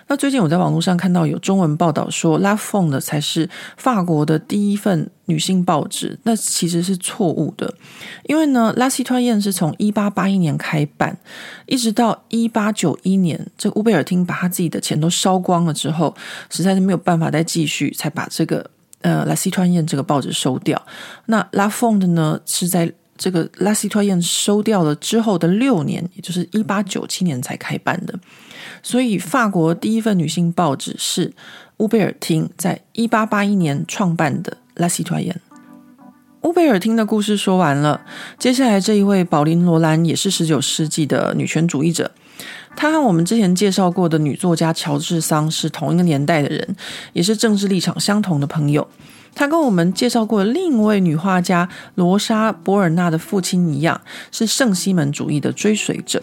[0.06, 7.74] 那最近我在网络上看到有中文报道说，La Femme 才是法国的第一份女性报纸，那其实是错误的，
[8.24, 11.16] 因为呢，La Citoyenne 是从一八八一年开办，
[11.66, 16.14] 一直到一八九一年，这乌贝尔汀把他自己的钱都烧光了之后，
[16.50, 20.80] 实在是没有办法再继续，才把这个呃 La Citoyenne 这个报纸收掉。
[21.26, 28.18] 那 La Femme 的呢，是在这个 La Citoyenne 收掉了之后的六年，也就是一八九七年才开办的。
[28.84, 31.32] 所以，法国第一份女性报纸是
[31.78, 35.32] 乌贝尔汀在一八八一年创办的《La Citoyenne》。
[36.42, 38.02] 乌贝尔汀的故事说完了，
[38.38, 42.10] 接下来这一位宝琳·罗兰也是十九世纪的女权主义者。
[42.76, 46.76] 她和我们之前介绍过的女作家乔治桑是同一个年代的人，
[47.14, 48.86] 也是政治立场相同的朋友。
[49.34, 53.98] 她跟我们介绍过另一位女画家罗莎·博尔纳的父亲一样，
[54.30, 56.22] 是圣西门主义的追随者。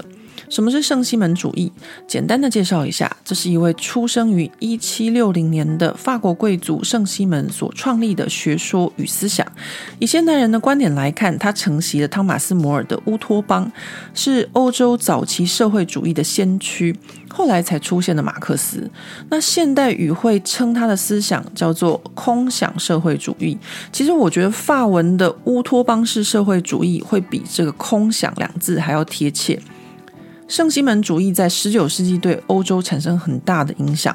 [0.51, 1.71] 什么是圣西门主义？
[2.05, 9.47] 简单的介绍一下，这是一位出生于一七六零年的法国贵族圣西门所创立的学说与思想。
[9.97, 13.71] 以现代人的观点来看，他承袭了汤马斯·摩尔的乌托邦，
[14.13, 16.93] 是欧洲早期社会主义的先驱，
[17.29, 18.91] 后来才出现的马克思。
[19.29, 23.57] 那现代语会称他的思想叫做空想社会主义。
[23.93, 29.57] 其实我觉得法文的乌托邦式社会主义会比这个空想两字还要贴切。
[30.51, 34.13] 圣西门主义在十九世纪对欧洲产生很大的影响，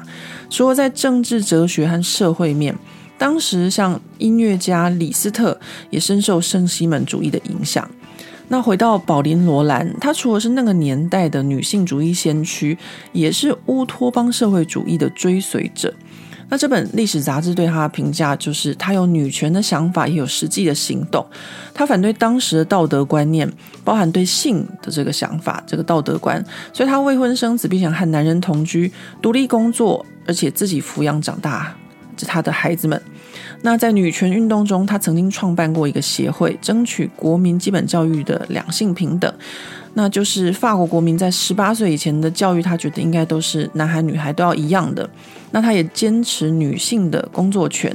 [0.51, 2.77] 除了在政治、哲学和社会面，
[3.17, 7.89] 当时像音乐家李斯特也深受圣西门主义的影响。
[8.49, 12.77] 那回到宝琳·罗兰，她除了是那个年代的女性主义先驱，
[13.13, 15.91] 也是乌托邦社会主义的追随者。
[16.49, 21.25] 那这本历史杂志对她的评价就是，她有女权的想法，也有实际的行动。
[21.73, 23.51] 她反对当时的道德观念，
[23.83, 26.43] 包含对性的这个想法，这个道德观。
[26.71, 31.75] 所以她未婚生子，并想和男人同居，独立工作，而且自己抚养长大
[32.15, 33.01] 这她的孩子们。
[33.61, 39.33] 那在女权运动中，她曾经创办过一个协会，争取国民基本教育的两性平等。
[39.99, 45.09] 那就是法国国民在十八岁以前的教育，他觉得应该都是男孩女孩都要一样的。
[45.49, 47.91] 那他也坚持女性的工作权。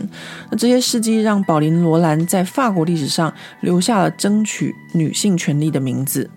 [0.51, 6.29] 那这些事迹让宝琳·罗兰在法国历史上留下了争取女性权利的名字。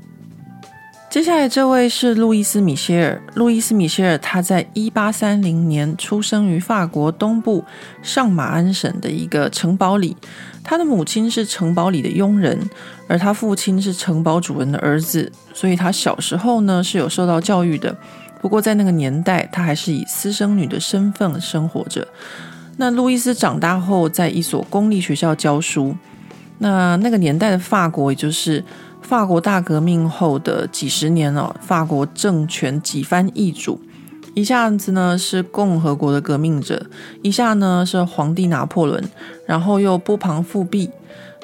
[1.10, 3.20] 接下来这位是路易斯·米歇尔。
[3.34, 7.64] 路易斯·米歇尔他在一八三零年出生于法国东部
[8.04, 10.16] 上马鞍省的一个城堡里。
[10.66, 12.70] 他的母亲是城堡里的佣人，
[13.08, 17.96] 而他父亲是城堡主人的儿子，所以他小时候呢是有受到教育的。
[18.42, 22.06] 不过在那个年代，他还是以私生女的身份生活着。
[22.78, 25.96] 那路易斯长大后，在一所公立学校教书。
[26.58, 28.64] 那那个年代的法国，也就是。
[29.02, 33.80] 法国大革命后的几十年哦，法国政权几番易主，
[34.36, 36.86] 一下子呢是共和国的革命者，
[37.24, 39.04] 一下呢是皇帝拿破仑，
[39.48, 40.92] 然后又波旁复辟。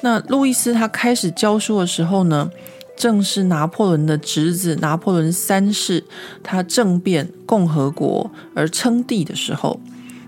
[0.01, 2.51] 那路易斯他开始教书的时候呢，
[2.97, 6.03] 正是拿破仑的侄子拿破仑三世
[6.43, 9.79] 他政变共和国而称帝的时候。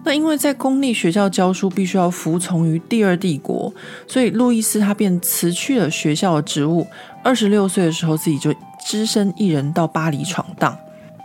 [0.05, 3.73] 那因为在公立学校教书，必须要服从于第二帝国，
[4.07, 6.85] 所以路易斯他便辞去了学校的职务。
[7.23, 8.53] 二十六岁的时候，自己就
[8.85, 10.77] 只身一人到巴黎闯荡。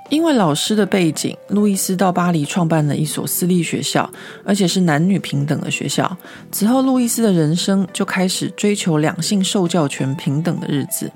[0.08, 4.08] 因为老师的背景，路易斯到巴黎创办了一所私立学校，
[4.44, 6.16] 而且是男女平等的学校。
[6.50, 11.10] 此后，路易斯的人生就开始追求两性受教权平等的日子。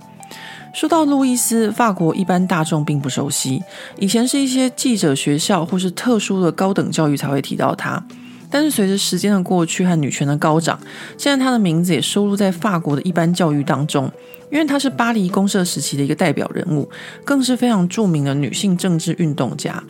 [0.75, 3.63] 说到路易斯，法国一般大众并不熟悉。
[3.99, 8.03] 以前是一些记者学校或是特殊的高等教育才会提到他。
[8.51, 10.79] 但是随着时间的过去和女权的高涨，
[11.17, 14.11] 现在他的名字也收录在法国的一般教育当中，
[14.53, 16.87] 因为他是巴黎公社时期的一个代表人物，
[17.25, 19.83] 更是非常著名的女性政治运动家。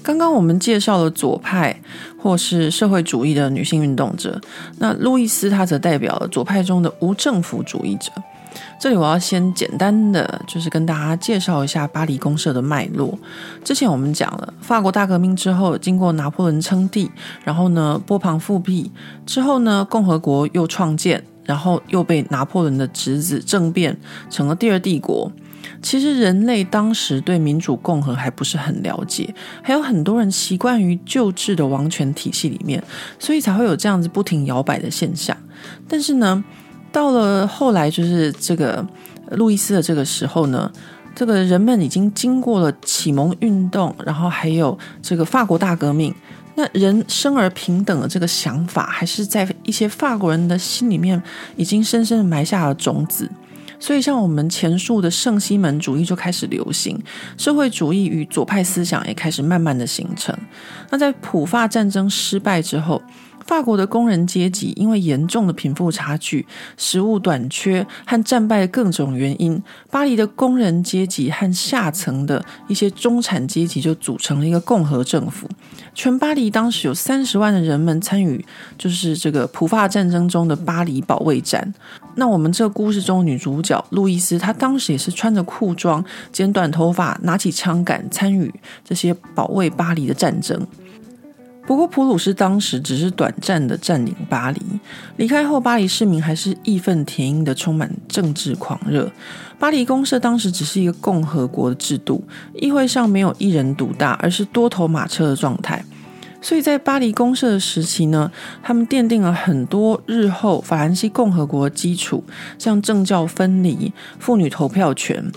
[0.00, 1.76] 刚刚我们介绍了左派
[2.16, 4.40] 或是社会主义的女性运动者，
[4.78, 8.12] 那路易斯她则代表了左派中的无政府主义者。
[8.78, 13.18] 这里我要先简单的就是跟大家介绍一下巴黎公社的脉络。
[13.64, 17.10] 之前我们讲了，法国大革命之后，经过拿破仑称帝，
[17.42, 18.92] 然后呢波旁复辟
[19.26, 23.96] 之后呢，共和国又创建，然后又被拿破仑的侄子政变
[24.28, 25.32] 成了第二帝国。
[25.82, 32.82] 其实人类当时对民主共和还不是很了解，还有很多人习惯于旧制的王权体系里面，
[33.18, 35.36] 所以才会有这样子不停摇摆的现象。
[35.88, 36.42] 但是呢，
[36.92, 38.84] 到了后来，就是这个
[39.32, 40.70] 路易斯的这个时候呢，
[41.14, 46.14] 这个人们已经经过了启蒙运动，然后还有这个法国大革命，
[46.56, 51.22] 那人生而平等的这个想法，还是在一些法国人的心里面
[51.56, 53.30] 已经深深的埋下了种子。
[53.78, 56.98] 所以，像我们前述的圣西门主义就开始流行，
[57.36, 60.34] 社会主义与左派思想也开始慢慢的形成。
[60.88, 63.02] 那在普法战争失败之后，
[63.46, 75.48] 法国的工人阶级因为严重的贫富差距、食物短缺和战败的各种原因，巴黎的工人阶级和下层的一些中产阶级就组成了一个共和政府。
[75.94, 78.44] 全巴黎当时有三十万的人们参与，
[78.76, 81.72] 就是这个普法战争中的巴黎保卫战。
[82.16, 88.52] 那我们这个故事中女主角路易斯，她当时也是穿着裤装、剪短头发、拿起枪杆参与
[88.84, 90.66] 这些保卫巴黎的战争。
[91.66, 94.60] 不过，普鲁士当时只是短暂的占领巴黎，
[95.16, 99.10] 离开后，巴黎市民还是义愤填膺的，充满政治狂热。
[99.58, 102.22] 巴黎公社当时只是一个共和国的制度，
[102.54, 105.84] 议会上没有一人独大，而是多头马车的状态。
[106.40, 108.30] 所以在巴黎公社的时期呢，
[108.62, 112.22] 他们奠定了很多日后法兰西共和国的基础，
[112.56, 115.32] 像政教分离、妇女投票权。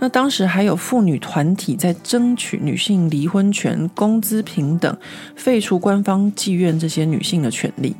[0.00, 4.96] 那当时还有妇女团体在争取女性离婚权、工资平等、
[5.36, 7.94] 废除官方妓院这些女性的权利，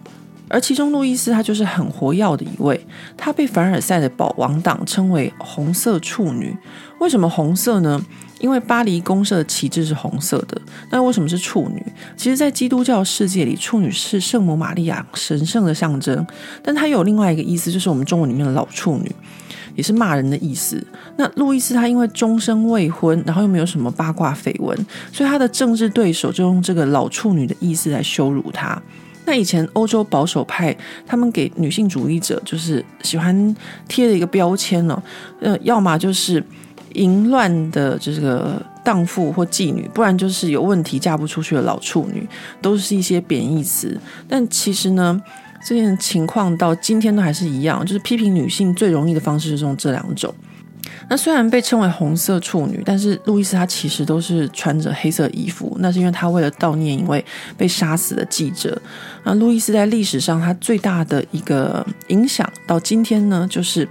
[0.48, 2.84] 而其中路易斯她就是很活跃的一位。
[3.16, 6.56] 她被凡尔赛的保王党称为“红色处女”。
[6.98, 8.02] 为什么红色呢？
[8.40, 10.58] 因为巴黎公社的旗帜是红色的。
[10.90, 11.84] 那为什么是处女？
[12.16, 16.26] 其实，在基督教世界里，处女是圣母玛利亚神圣的象征，
[16.62, 19.12] 但它有另外一个意思，就是我们中文里面的老处女。
[19.74, 20.82] 也是骂人的意思。
[21.16, 24.76] 那路易斯他因为终身未婚，然后又没有什么八卦绯闻，
[25.12, 28.80] 所以他的政治对手就用这个老处女的意思来羞辱他。
[29.26, 33.54] 那以前欧洲保守派他们给女性主义者就是喜欢
[33.86, 35.02] 贴的一个标签呢、哦，
[35.40, 36.42] 呃，要么就是
[36.94, 42.26] 淫乱的这个荡妇或妓女，不然就是有问题嫁不出去的老处女，
[42.60, 43.96] 都是一些贬义词。
[44.26, 45.20] 但其实呢，
[45.62, 50.34] 这件情况到今天都还是一样，就是批评女性最容易的方式就是用这两种。
[51.08, 57.24] 那虽然被称为红色处女，但是路易斯她其实都是穿着黑色衣服，那是因为她为了悼念一位
[57.56, 58.80] 被杀死的记者。
[59.24, 63.86] 那路易斯在历史上她最大的一个影响，到今天呢，就是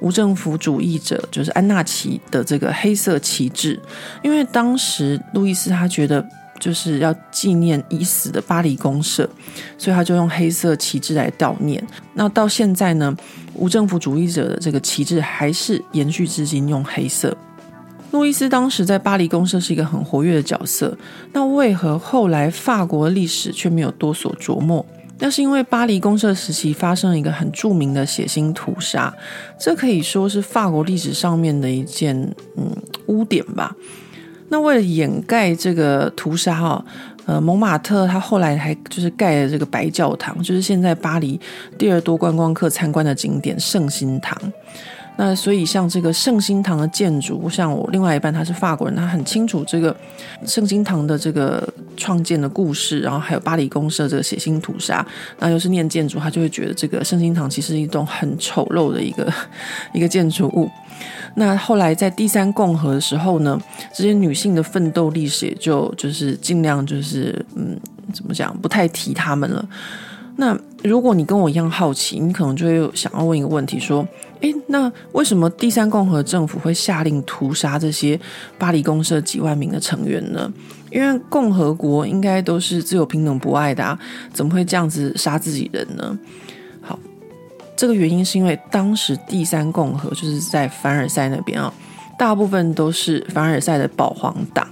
[0.00, 3.78] 无政府主义者，就是安纳奇的这个黑色旗帜，
[4.22, 6.26] 因为当时路易斯他觉得。
[6.62, 9.28] 就是要纪念已死的巴黎公社，
[9.76, 11.84] 所以他就用黑色旗帜来悼念。
[12.14, 13.12] 那到现在呢，
[13.54, 17.36] 无政府主义者的这个旗帜还是延续至今，用黑色。
[18.12, 20.96] 路易斯当时在巴黎公社是一个很活跃的角色，
[21.32, 24.86] 那为何后来法国历史却没有多所琢磨？
[25.18, 29.12] 那是因为巴黎公社时期发生了一个很著名的血腥屠杀，
[29.58, 32.16] 这可以说是法国历史上面的一件
[32.56, 32.70] 嗯
[33.06, 33.74] 污点吧。
[34.52, 36.84] 那为了掩盖这个屠杀哈，
[37.24, 41.40] 呃，蒙马特他后来还就是盖了这个白教堂，就是现在巴黎
[41.78, 44.38] 第二多观光客参观的景点圣心堂。
[45.16, 49.94] 那所以像这个圣心堂的建筑，像我另外一半他是法国人，他很清楚这个
[50.46, 55.06] 圣心堂的这个创建的故事，然后还有巴黎公社这个血腥屠杀。
[55.38, 59.32] 那又是念建筑，他就会觉得这个圣心堂其实是一栋很丑陋的一个
[59.92, 60.68] 一个建筑物。
[61.34, 63.60] 那后来在第三共和的时候呢，
[63.94, 67.78] 这些女性的奋斗历史也就就是尽量就是嗯，
[68.12, 69.64] 怎么讲，不太提他们了。
[70.36, 74.06] 那如果你跟我一样好奇，你可能就会想要问一个问题：说，
[74.42, 78.18] 诶，那为什么第三共和政府会下令屠杀这些
[78.58, 80.52] 巴黎公社几万名的成员呢？
[80.90, 83.98] 因为共和国应该都是自由、平等、博爱的啊，
[84.32, 86.18] 怎么会这样子杀自己人呢？
[86.82, 86.98] 好
[87.76, 91.72] 这个原因是因为当时第三共和就是在凡尔赛那边啊，
[92.18, 94.68] 大部分都是凡尔赛的保皇党，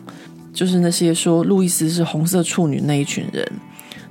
[0.53, 3.47] 就是那些说路易斯是红色处女那一群人。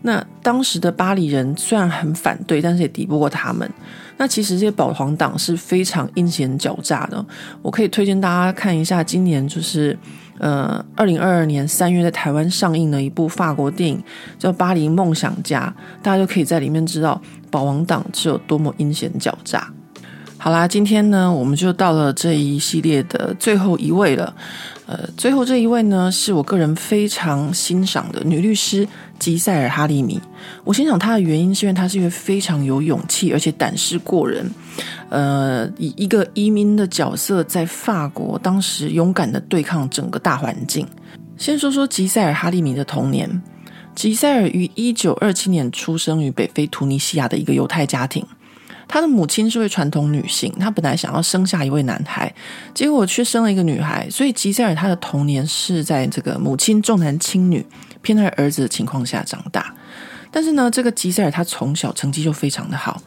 [0.01, 3.70] 那当时的巴黎人虽然很反对，但是也敌不过他们。
[4.20, 7.26] 那其实这些保皇党是非常阴险狡诈的。
[7.61, 9.97] 我可以推荐大家看一下，今年就是
[10.38, 14.03] 呃二零二二年三月在台湾上映的一部法国电影，
[14.38, 17.20] 叫《巴黎梦想家》，大家就可以在里面知道。
[17.49, 19.74] 保皇党是有多么阴险狡诈。
[20.41, 24.33] 好啦，今天呢，我们就到了这一系列的最后一位了。
[24.85, 28.87] 呃，最后这一位呢，是我个人非常欣赏的女律师
[29.19, 30.17] 吉赛尔·哈利米。
[30.63, 34.49] 我欣赏她的原因，是因为她是一位非常有勇气，而且胆识过人。
[35.09, 40.87] 呃，以一个移民的角色，在法国当时勇敢的对抗整个大环境。
[41.35, 43.29] 先说说吉赛尔·哈利米的童年。
[43.93, 48.25] 吉赛尔于一九二七年出生于北非突尼西亚的一个犹太家庭，
[48.89, 52.33] 他的母亲是位传统女性，她本来想要生下一位男孩，
[52.73, 57.63] 结果却生了一个女孩，所以吉赛尔他的童年是在这个母亲重男轻女、
[58.01, 59.71] 偏爱儿子的情况下长大。
[60.31, 62.99] 但是呢，这个吉赛尔他从小成绩就非常的好，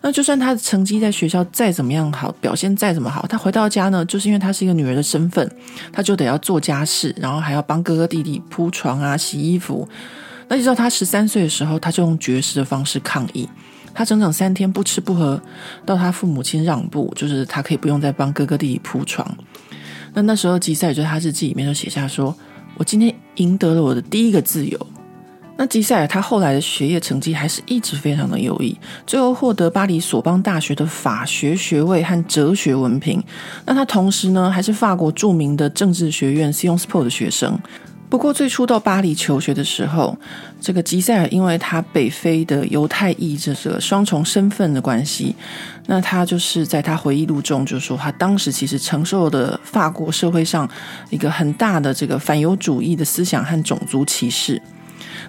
[0.00, 5.48] 那就算他的成绩在学校再怎么样好，表现再怎么好，他回到家呢，就是因为他是一个女儿的身份，
[5.92, 9.88] 他就得要做家事，然后还要帮哥哥弟弟铺床啊、洗衣服。
[10.48, 13.48] 那直到他十三岁的时候，他就用绝食的方式抗议。
[13.98, 15.42] 他整整三天不吃不喝，
[15.84, 19.28] 到他父母亲让步，就是他可以不用再帮哥哥弟弟铺床。
[20.14, 22.32] 那那时候吉赛尔在他日记里面就写下说
[22.78, 24.86] ：“我今天赢得了我的第一个自由。”
[25.58, 33.20] 那吉赛尔他后来的学业成绩还是一直非常的优异，最后获得巴黎索邦大学的法学学位和哲学文凭。
[33.66, 37.58] 那他同时呢，还是法国著名的政治学院 s i o n s p o 的学生。
[38.10, 40.16] 不过最初到巴黎求学的时候，
[40.60, 45.36] 这个吉赛尔因为他北非的犹太裔这个双重身份的关系，
[45.86, 50.68] 那他就是在他回忆录中就说，他当时其实承受的法国社会上
[51.10, 54.60] 一个很大的这个反犹主义的思想和种族歧视。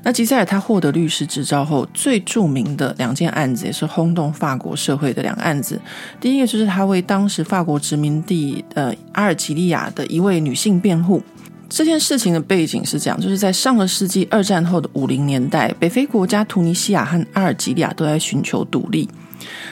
[0.03, 5.77] 那吉赛尔他获得律师执照后，最著名的两件案子也是轰动法国社会的两案子。
[6.21, 11.21] 第一个就是他为当时法国殖民地呃阿尔及利亚的一位女性辩护。
[11.69, 19.07] 这件事情的背景是这样，就是在上个世纪二战后的五零年代，北非国家突尼西亚和阿尔及利亚都在寻求独立。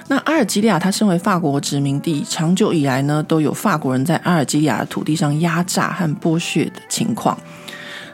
[0.08, 7.38] 那阿尔及利亚它身为法国殖民地，长久以来呢，都有法国人在阿尔及利亚的土地上压榨和剥削的情况。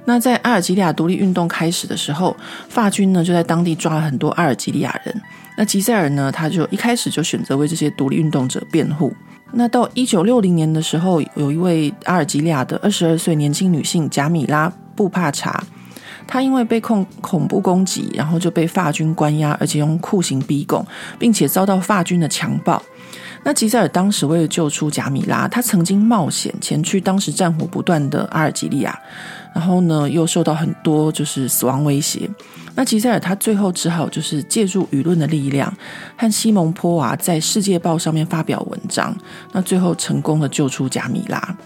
[0.06, 2.36] 那在阿尔及利亚独立运动开始的时候，
[2.70, 5.22] 法军呢就在当地抓了很多阿尔及利亚人。
[5.56, 9.14] 那吉赛尔呢，他就一开始就选择为这些独立运动者辩护。
[9.56, 15.64] 那到一九六零年的时候，有一位阿尔及利亚的二十二岁年轻女性贾米拉·布帕查，
[16.26, 20.84] 她因为被控恐怖攻击，然后就被法军关押，而且用酷刑逼供，
[21.20, 22.82] 并且遭到法军的强暴。
[23.44, 28.98] 那吉塞尔当时为了救出贾米拉，他曾经冒险前去当时战火不断的阿尔及利亚，
[29.54, 32.28] 然后呢又受到很多就是死亡威胁。
[32.76, 35.72] 那吉赛尔他最后只好就是借助舆论的力量，
[36.18, 39.16] 和西蒙波娃在《世界报》上面发表文章，
[39.52, 41.58] 那最后成功的救出贾米拉。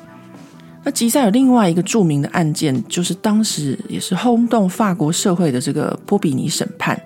[0.84, 7.02] 那吉赛尔另外一个著名的案件，就是当时也是轰动法国社会的这个波比尼审判。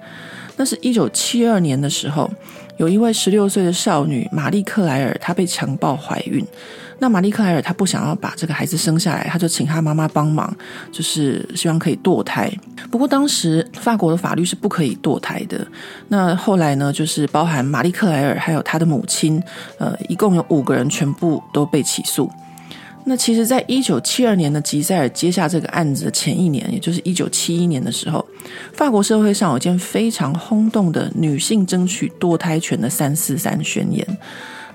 [0.57, 2.29] 那是一九七二年的时候，
[2.77, 6.45] 有一位十六岁的少女玛丽克莱尔，她被强暴怀孕。
[7.01, 10.55] 那玛丽克莱尔她不想要把这个孩子生下来，她就请她妈妈帮忙，
[10.91, 12.47] 就是希望可以堕胎。
[12.91, 15.65] 不过当时法国的法律是不可以堕胎的。
[16.09, 19.41] 那后来呢，就是包含玛丽克莱尔还有她的母亲，
[19.79, 22.29] 呃，一共有五个人全部都被起诉。
[23.03, 28.23] 那其实，在一九七二年的吉赛尔接下这个案子的前一年，也就是一九七一年的时候，
[28.73, 34.05] 法国社会上有一件非常轰动的女性争取堕胎权的三四三宣言。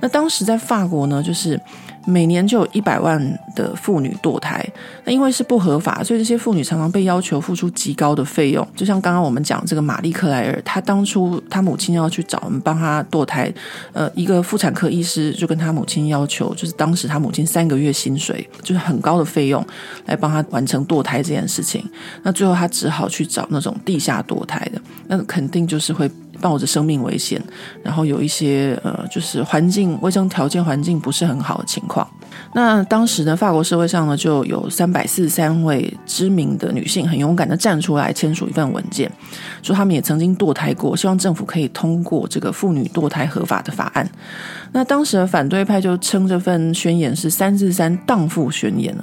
[0.00, 1.60] 那当时在法国呢，就是。
[2.08, 3.20] 每年就有一百万
[3.56, 4.64] 的妇女堕胎，
[5.04, 8.64] 那因为是不合法，所以这些妇女常常被要求付出极高的费用。
[8.76, 13.52] 就像刚刚我们讲这个玛丽克莱尔，她当初她母亲要去找我们帮她堕胎，
[13.92, 19.66] 呃，一个妇产科医师就跟她母亲要求，就是当时她母亲三个月薪水，就是很高的费用
[20.04, 21.84] 来帮她完成堕胎这件事情。
[22.22, 26.08] 那最后她只好去找那种地下堕胎的，那肯定就是会。
[26.40, 27.40] 冒着生命危险，
[27.82, 32.06] 然后有一些呃，就是环境卫生条件环境不是很好的情况。
[32.52, 39.10] 那当时的法国社会上呢，就有三百四十三位知名的女性很勇敢的站出来签署一份文件，
[39.62, 44.08] 说她们也曾经堕胎过，希望政府可以通过这个妇女堕胎合法的法案。
[44.72, 48.94] 那当时的反对派就称这份宣言是“三四三荡妇宣言”。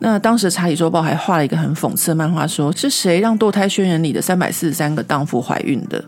[0.00, 6.04] 那当时《查理周报》还画了一个很讽刺的漫画，说是谁让堕胎宣言里的三百四十三个荡妇怀孕的？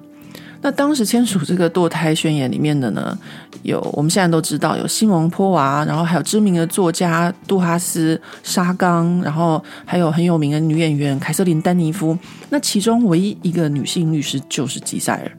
[0.67, 3.17] 那当时签署这个堕胎宣言里面的呢，
[3.63, 12.17] 有我们现在都知道有西蒙波娃，然后还有知名的作家杜哈斯、沙冈，然后还有很有名的女演员凯瑟琳丹尼夫。
[12.51, 15.33] 那其中唯一一个女性律师就是吉赛尔。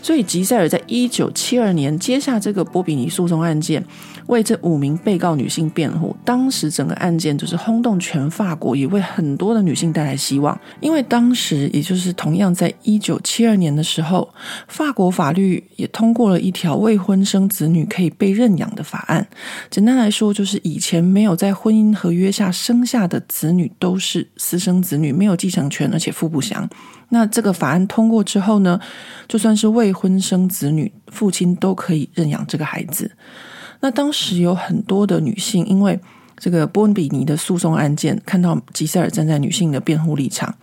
[0.00, 3.84] 所以吉赛尔在一九七二年接下这个波比尼诉讼案件，
[4.26, 6.14] 为这五名被告女性辩护。
[6.24, 10.58] 当时整个案件就是轰动全法国，也为很多的女性带来希望。
[10.80, 14.28] 因为当时也就是同样在一九七二年的时候，
[14.68, 19.26] 法国法律也通过了一条未婚生子子女可以被认养的法案。
[19.68, 26.68] 简单来说，就是以前没有在婚姻合约下生下的子女都是私生子女，没有继承权，而且父不详。
[27.08, 28.78] 那这个法案通过之后呢，
[29.26, 33.10] 就算是未婚生子女，父亲都可以认养这个孩子。
[33.80, 35.98] 那当时有很多的女性，因为
[36.36, 40.54] 这个波恩比尼的诉讼案件，看到吉赛尔站在女性的辩护立场，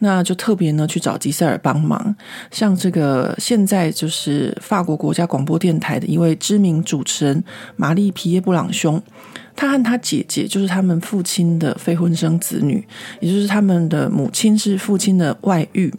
[0.00, 2.14] 那就特别呢去找吉塞尔帮忙。
[2.50, 7.44] 像这个现在就是法国国家广播电台的一位知名主持人
[7.76, 9.02] 玛丽皮耶布朗兄。
[9.56, 12.86] 他和他姐姐就是他们父亲的非婚生子女，
[13.18, 15.92] 也就是他们的母亲是父亲的外遇。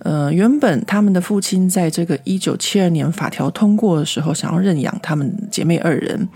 [0.00, 6.28] 呃，原本他们的父亲在这个一九七二年法条通过的时候，想要认养他们姐妹二人，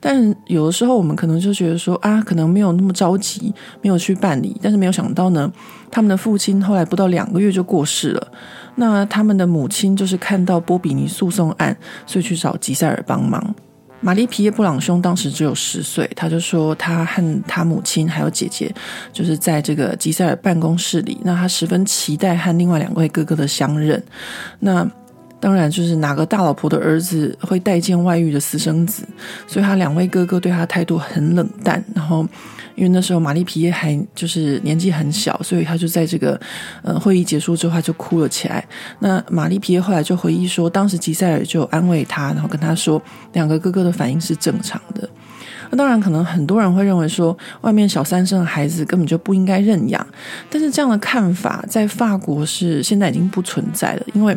[0.00, 4.56] 但有的时候我们可能就觉得说啊，可能没有那么着急，没有去办理。
[4.62, 5.52] 但是没有想到呢，
[5.90, 8.28] 他们的父亲后来不到两个月就过世了。
[8.76, 11.76] 那他们的母亲就是看到波比尼诉讼案，
[12.06, 13.54] 所以去找吉赛尔帮忙。
[14.02, 18.74] 玛丽皮耶布朗兄当时只有十岁，他就说他和他母亲还有姐姐，
[19.12, 24.02] 就是在这个吉赛尔办公室里，那他十分期待和另外两位哥哥的相认。
[24.60, 24.90] 那
[25.40, 29.02] 当然就是哪个大老婆的儿子会待见外遇的私生子，
[29.46, 32.26] 所以他两位哥哥对他态度很冷淡，然后。
[32.76, 36.40] 因为那时候玛丽皮耶还就是年纪很小，所以他就在这个
[36.82, 38.64] 呃会议结束之后，他就哭了起来。
[39.00, 43.02] 那玛丽皮耶后来就回忆说，当时吉赛尔就安慰他，然后跟他说，
[43.34, 45.06] 两个哥哥的反应是正常的。
[45.68, 50.06] 那当然，可能很多人会认为说，外面小三生的孩子根本就不应该认养，
[50.48, 54.34] 但是这样的看法在法国是现在已经不存在了，因为。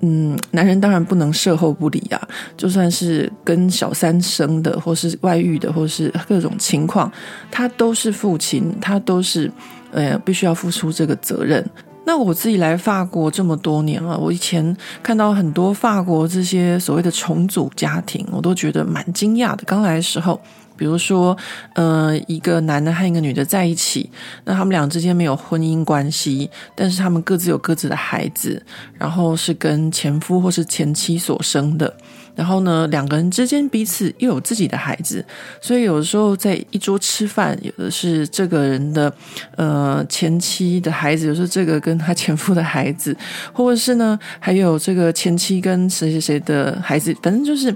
[0.00, 2.20] 嗯，男人当然不能事后不理啊！
[2.56, 7.10] 就算是跟小三生的，或是外遇的，或是各种情况，
[7.50, 9.50] 他都是父亲，他都是
[9.92, 11.64] 呃必须要付出这个责任。
[12.04, 19.62] 那我自己来法国这么多年了，我以前看到很多法国这些所谓的重组家庭，我都觉得蛮惊讶的。
[19.66, 20.40] 刚来的时候。
[20.80, 21.36] 比如说，
[21.74, 24.10] 呃，一个男的和一个女的在一起，
[24.46, 28.64] 那他们俩之间没有婚姻关系，但是他们各自有各自的孩子，
[28.94, 31.94] 然后是跟前夫或是前妻所生的。
[32.34, 35.22] 然后呢，两个人之间彼此又有自己的孩子，
[35.60, 39.12] 所以有的时候在一桌吃饭，有的是这个人的
[39.56, 43.14] 呃前妻的孩子，有时候这个跟他前夫的孩子，
[43.52, 47.74] 或者是呢，还有这个前妻跟谁谁谁的孩子，反正就是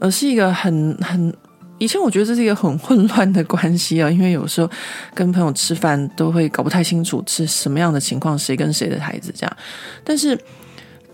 [0.00, 1.32] 呃是一个很很。
[1.80, 4.70] 以前我觉得这是一个很混乱的关系啊，因为有时候
[5.14, 9.56] 跟朋友吃饭都会搞不太清楚是什么样的情况，谁跟谁的孩子这样。
[10.04, 10.38] 但是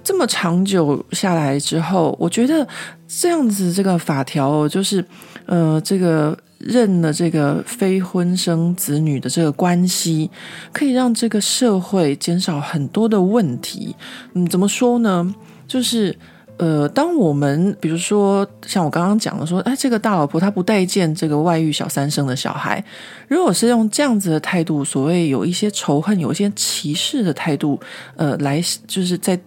[0.02, 2.66] 这么长久下来之后，我觉得
[3.06, 5.04] 这样子这个法条就是，
[5.46, 10.28] 呃，这个认了这个非婚生子女的这个关系，
[10.72, 13.94] 可以让这个社会减少很多的问题。
[14.34, 15.32] 嗯，怎么说呢？
[15.68, 16.16] 就是。
[16.58, 22.82] 呃，当我们比如说像我刚刚讲的说，哎，这个大老婆她不待见这个外遇小三生的小孩，
[23.28, 27.78] 如果是用这样子的态度，所谓有一些仇恨、有一些歧视的态度，
[28.16, 29.38] 呃，来就是在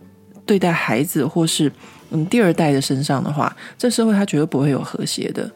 [0.45, 1.71] 对待孩子或是
[2.11, 5.49] 嗯第二代的身上的话，这社会它绝对不会有和谐的。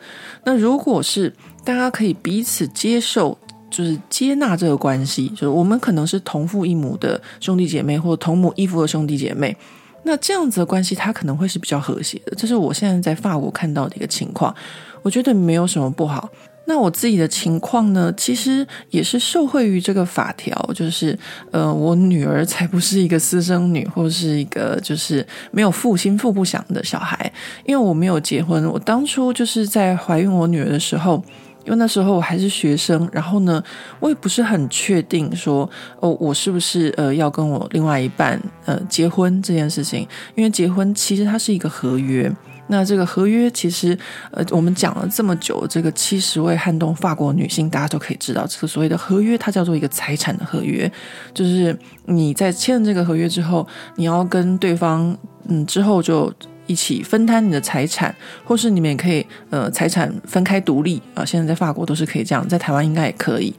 [0.43, 1.32] 那如果是
[1.64, 3.38] 大家可以彼此接受，
[3.70, 9.56] 就是接纳这个关系，就是我们可能是同父异母的兄弟姐妹，或同母异父的兄弟姐妹。
[10.04, 12.36] 那这样子的关系，它可能会是比较和谐的。
[12.36, 14.54] 这是我现在在法国看到的一个情况，
[15.01, 16.30] 我觉得没有什么不好。
[16.66, 21.18] 那我自己的情况呢，其实也是受惠于这个法条，就是
[21.51, 27.32] 呃，我女儿才不是一个私生女，或是一个就是没有父心父不详的小孩，
[27.66, 28.66] 因为我没有结婚。
[28.70, 31.24] 我当初就是在怀孕我女儿的时候。
[31.66, 33.64] 因为那时候我还是学生，然后呢，
[33.99, 40.07] 我也不是很确定说，哦，我是不是呃要跟我另外一半呃结婚这件事情？
[40.36, 42.30] 因为结婚其实它是一个合约，
[42.68, 43.97] 那这个合约其实
[44.32, 50.91] 呃我们讲了这么久，这个七十位撼动法国女性，大家都可以知道，这个所谓的合约，它叫做一个财产的合约，
[51.34, 56.32] 就是你在签了这个合约之后，你要跟对方嗯之后就。
[56.66, 61.24] 一起分摊你的财产，或是你们也可以呃财产分开独立啊。
[61.26, 63.53] 现在在法国都是可以这样，在台湾应该也可以。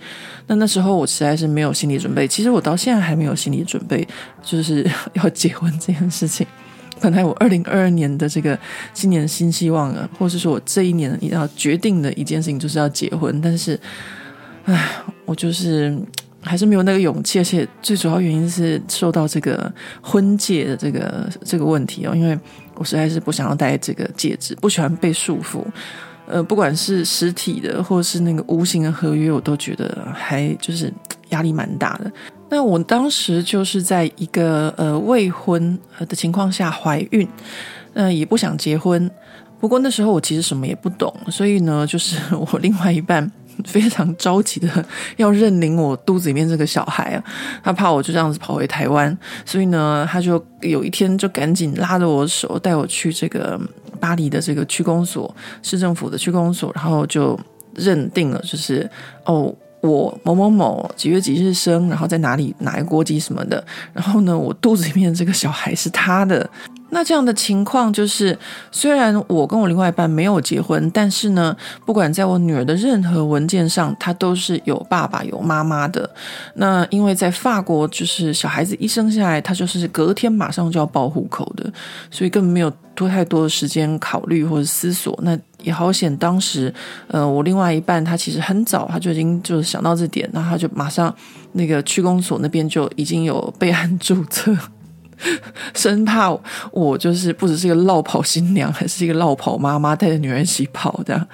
[0.46, 4.06] 那那时候我实在是没有心理准备，其实我到现在还没有心理准备，
[4.42, 6.46] 就是 要结婚这件事情。
[7.00, 8.58] 本来我二零二二年的这个
[8.94, 13.78] 新年新希望啊，或是说我这一年要决定的一件事情就是要结婚，但是，
[14.64, 14.88] 唉，
[15.24, 15.96] 我就是。
[16.44, 19.72] 还是没有那个勇气，而且最主要原因是受到这个
[20.02, 22.38] 婚戒的这个这个问题哦，因为
[22.74, 25.64] 我实在是不想要戴这个戒指，不喜欢被束缚。
[26.26, 30.92] 呃，不管是实体的，或是那个无形的合约，我都觉得还就是
[31.28, 32.10] 压力蛮大的。
[32.48, 35.78] 那我当时就是在一个呃未婚
[36.08, 37.28] 的情况下怀孕，
[37.92, 39.10] 那、也不想结婚。
[39.60, 42.18] 不过那时候我其实什么也不懂，所以呢，就是
[42.52, 43.30] 我另外一半。
[43.64, 44.84] 非常着急的
[45.16, 47.24] 要认领我肚子里面这个小孩啊，
[47.62, 53.60] 他怕我就这样子跑回台湾，所以呢，他就有一天就赶紧拉着我的手带我去这个
[54.00, 57.38] 巴黎的这个区公所，市政府的区公所，然后就
[57.74, 58.88] 认定了，就是
[59.24, 66.48] 哦，我某某某几月几日生，然后在哪里哪一个国籍什么的，然后呢，我肚子里面这个小孩是他的。
[66.94, 68.38] 那这样的情况就是，
[68.70, 76.08] 虽然我跟我另外一半没有结婚，但是呢，不管在我女儿的任何文件上，她都是有爸爸有妈妈的。
[76.54, 81.68] 那因为在法国，就是小孩子一生下来，他就是隔天马上就要报户口的，
[82.12, 85.18] 所以根本没有多太多的时间考虑或者思索。
[85.22, 86.72] 那也好险，当时
[87.08, 91.12] 呃，我另外一半他其实很早他就已经就是想到这点，然后他就马上
[91.54, 94.56] 那个区公所那边就已经有备案注册。
[95.74, 96.36] 生怕
[96.70, 101.26] 我就是不只是一个落跑新娘，还是一个落跑妈妈带着女儿一起跑的。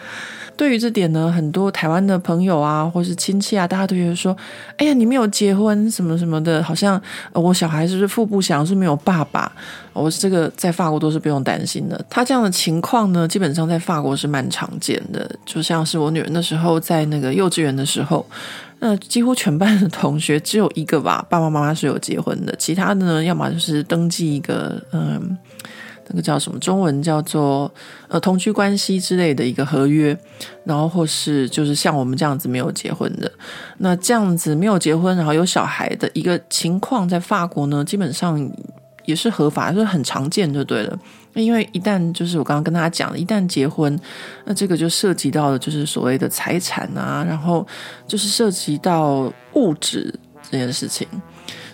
[0.56, 4.36] 对于这点呢，很多台湾的朋友啊，或是亲戚啊，大家都觉得说
[4.76, 7.00] ：“哎呀，你没有结婚什么什么的，好像
[7.32, 9.50] 我小孩是不是父不详，是没有爸爸？”
[9.94, 11.98] 我这个在法国都是不用担心的。
[12.10, 15.30] 他这样的情况呢，基本上在法国是蛮常见的。
[15.46, 18.26] 就像是我女儿那时候在那个幼稚园的时候。
[18.80, 25.36] 那几乎全班的同学只有一个吧，爸爸妈妈是有结婚的，其他的呢，要么就是登记一个，嗯，
[26.08, 27.70] 那个叫什么，中文叫做
[28.08, 30.18] 呃同居关系之类的一个合约，
[30.64, 33.30] 然后或是就是像我们这样子没有结婚的，
[33.78, 38.50] 那这样子没有结婚，然后有小孩的一个情况，在法国呢，基本上
[39.04, 40.98] 也是合法，就是很常见就对了。
[41.34, 43.98] 因为一旦就是我刚刚跟大家讲的，一旦结婚，
[44.44, 47.66] 那这个就涉及到的就是所谓的财产啊，然后
[48.06, 50.12] 就是涉及到物质
[50.50, 51.06] 这件事情。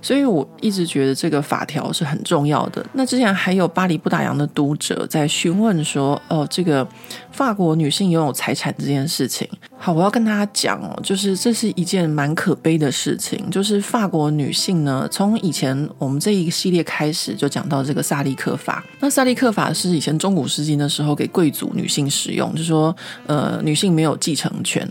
[0.07, 2.87] 所以我一直觉得这个法条是很重要的。
[2.93, 6.87] 那之前还有巴黎不打烊的读者在询问说：“哦，这个
[7.33, 13.51] 法国女性拥有财产这件事情。”好，我要跟大家讲哦，就是这是一件蛮可悲的事情。
[13.51, 18.85] 就是法国女性呢，从以前我们这一个系列开始就讲到这个萨利克法。
[19.01, 22.95] 那萨利克法是以前中古世纪的时候给贵族女性使用，就说，
[23.27, 24.89] 呃，女性没有继承权。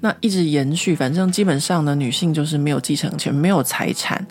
[0.00, 4.24] 那一直延续，反正基本上呢，女性就是没有继承权，没有财产。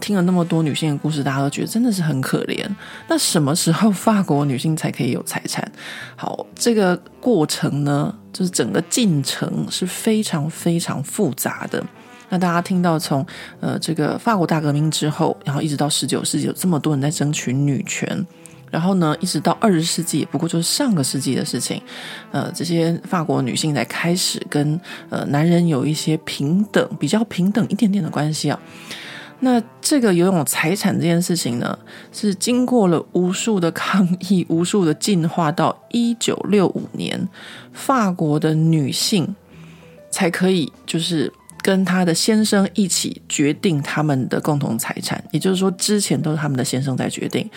[0.00, 2.66] 听了那么多女性的故事，大家都觉得真的是很可怜。
[3.08, 5.70] 那什么时候法国女性才可以有财产？
[6.16, 11.84] 好，这个过程呢，就是整个进程是非常非常复杂的。
[12.28, 13.24] 那大家听到从
[13.60, 18.26] 呃这个法国大革命之后，然后一直到十九世纪，有这么多人在争取女权。
[18.72, 21.80] 然后呢，一直到二十世纪，不过就是上个世纪的事情。
[22.30, 28.58] 呃，这些法国女性才开始跟呃男人有一些平等、比较平等一点点的关系啊。
[29.40, 31.78] 那这个拥有财产这件事情呢，
[32.12, 37.28] 是经过了无数的抗议、 无数的进化，到一九六五年，
[37.74, 39.36] 法国的女性
[40.10, 45.22] 才可以就是跟她的先生一起决定他们的共同财产。
[45.30, 47.50] 也就是说，之前都是他们的先生在决定。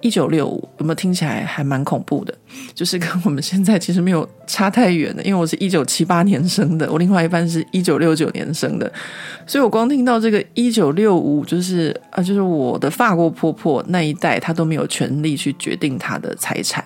[0.00, 2.32] 一九六五有没有听起来还蛮恐怖的？
[2.74, 8.90] 就是跟我们现在其实没有差太远的，因为我是一九七八年生的，我另外一半是一九六九年生的，
[9.46, 16.84] 所以我光听到这个一九六五，就是啊，就是我的法国婆婆那一代，她都没有权利去决定她的财产。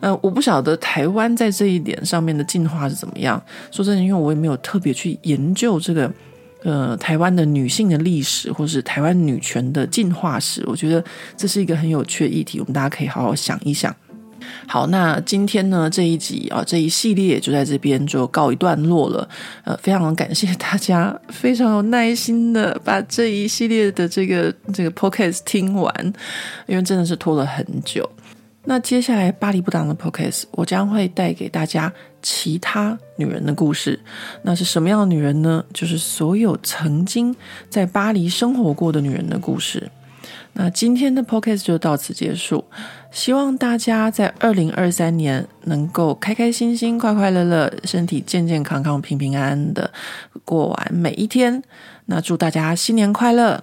[0.00, 3.42] 呃，我不晓得台湾在这一点上面的进化是怎么样。
[3.70, 6.10] 说真的，因为我也没有特别去研究这个。
[6.64, 11.04] 呃，台湾的女性的历史，或是台湾女权的进化史，我觉得
[11.36, 13.94] 这是一个很有趣的议题，我们大家可以好好想一想。
[14.66, 19.26] 好，那今天呢，这一集啊，这一系列就在这边就告一段落了。
[19.64, 26.12] 呃，非常感谢大家非常有耐心的把这一系列的这个这个 podcast 听完，
[26.66, 28.08] 因为真的是拖了很久。
[28.66, 31.92] 那接下来巴黎不打烊的 podcast，我将会带给大家
[32.24, 34.00] 其他女人的故事。
[34.42, 35.62] 那是什么样的女人呢？
[35.74, 37.36] 就是所有曾经
[37.68, 39.90] 在巴黎生活过的女人的故事。
[40.54, 42.64] 那今天的 podcast 就到此结束。
[43.10, 49.92] 希望大家在二零二三年能够开开心心、快快乐乐、身体健健康康、平平安安的
[50.44, 51.62] 过完每一天。
[52.06, 53.62] 那祝大家新年快乐！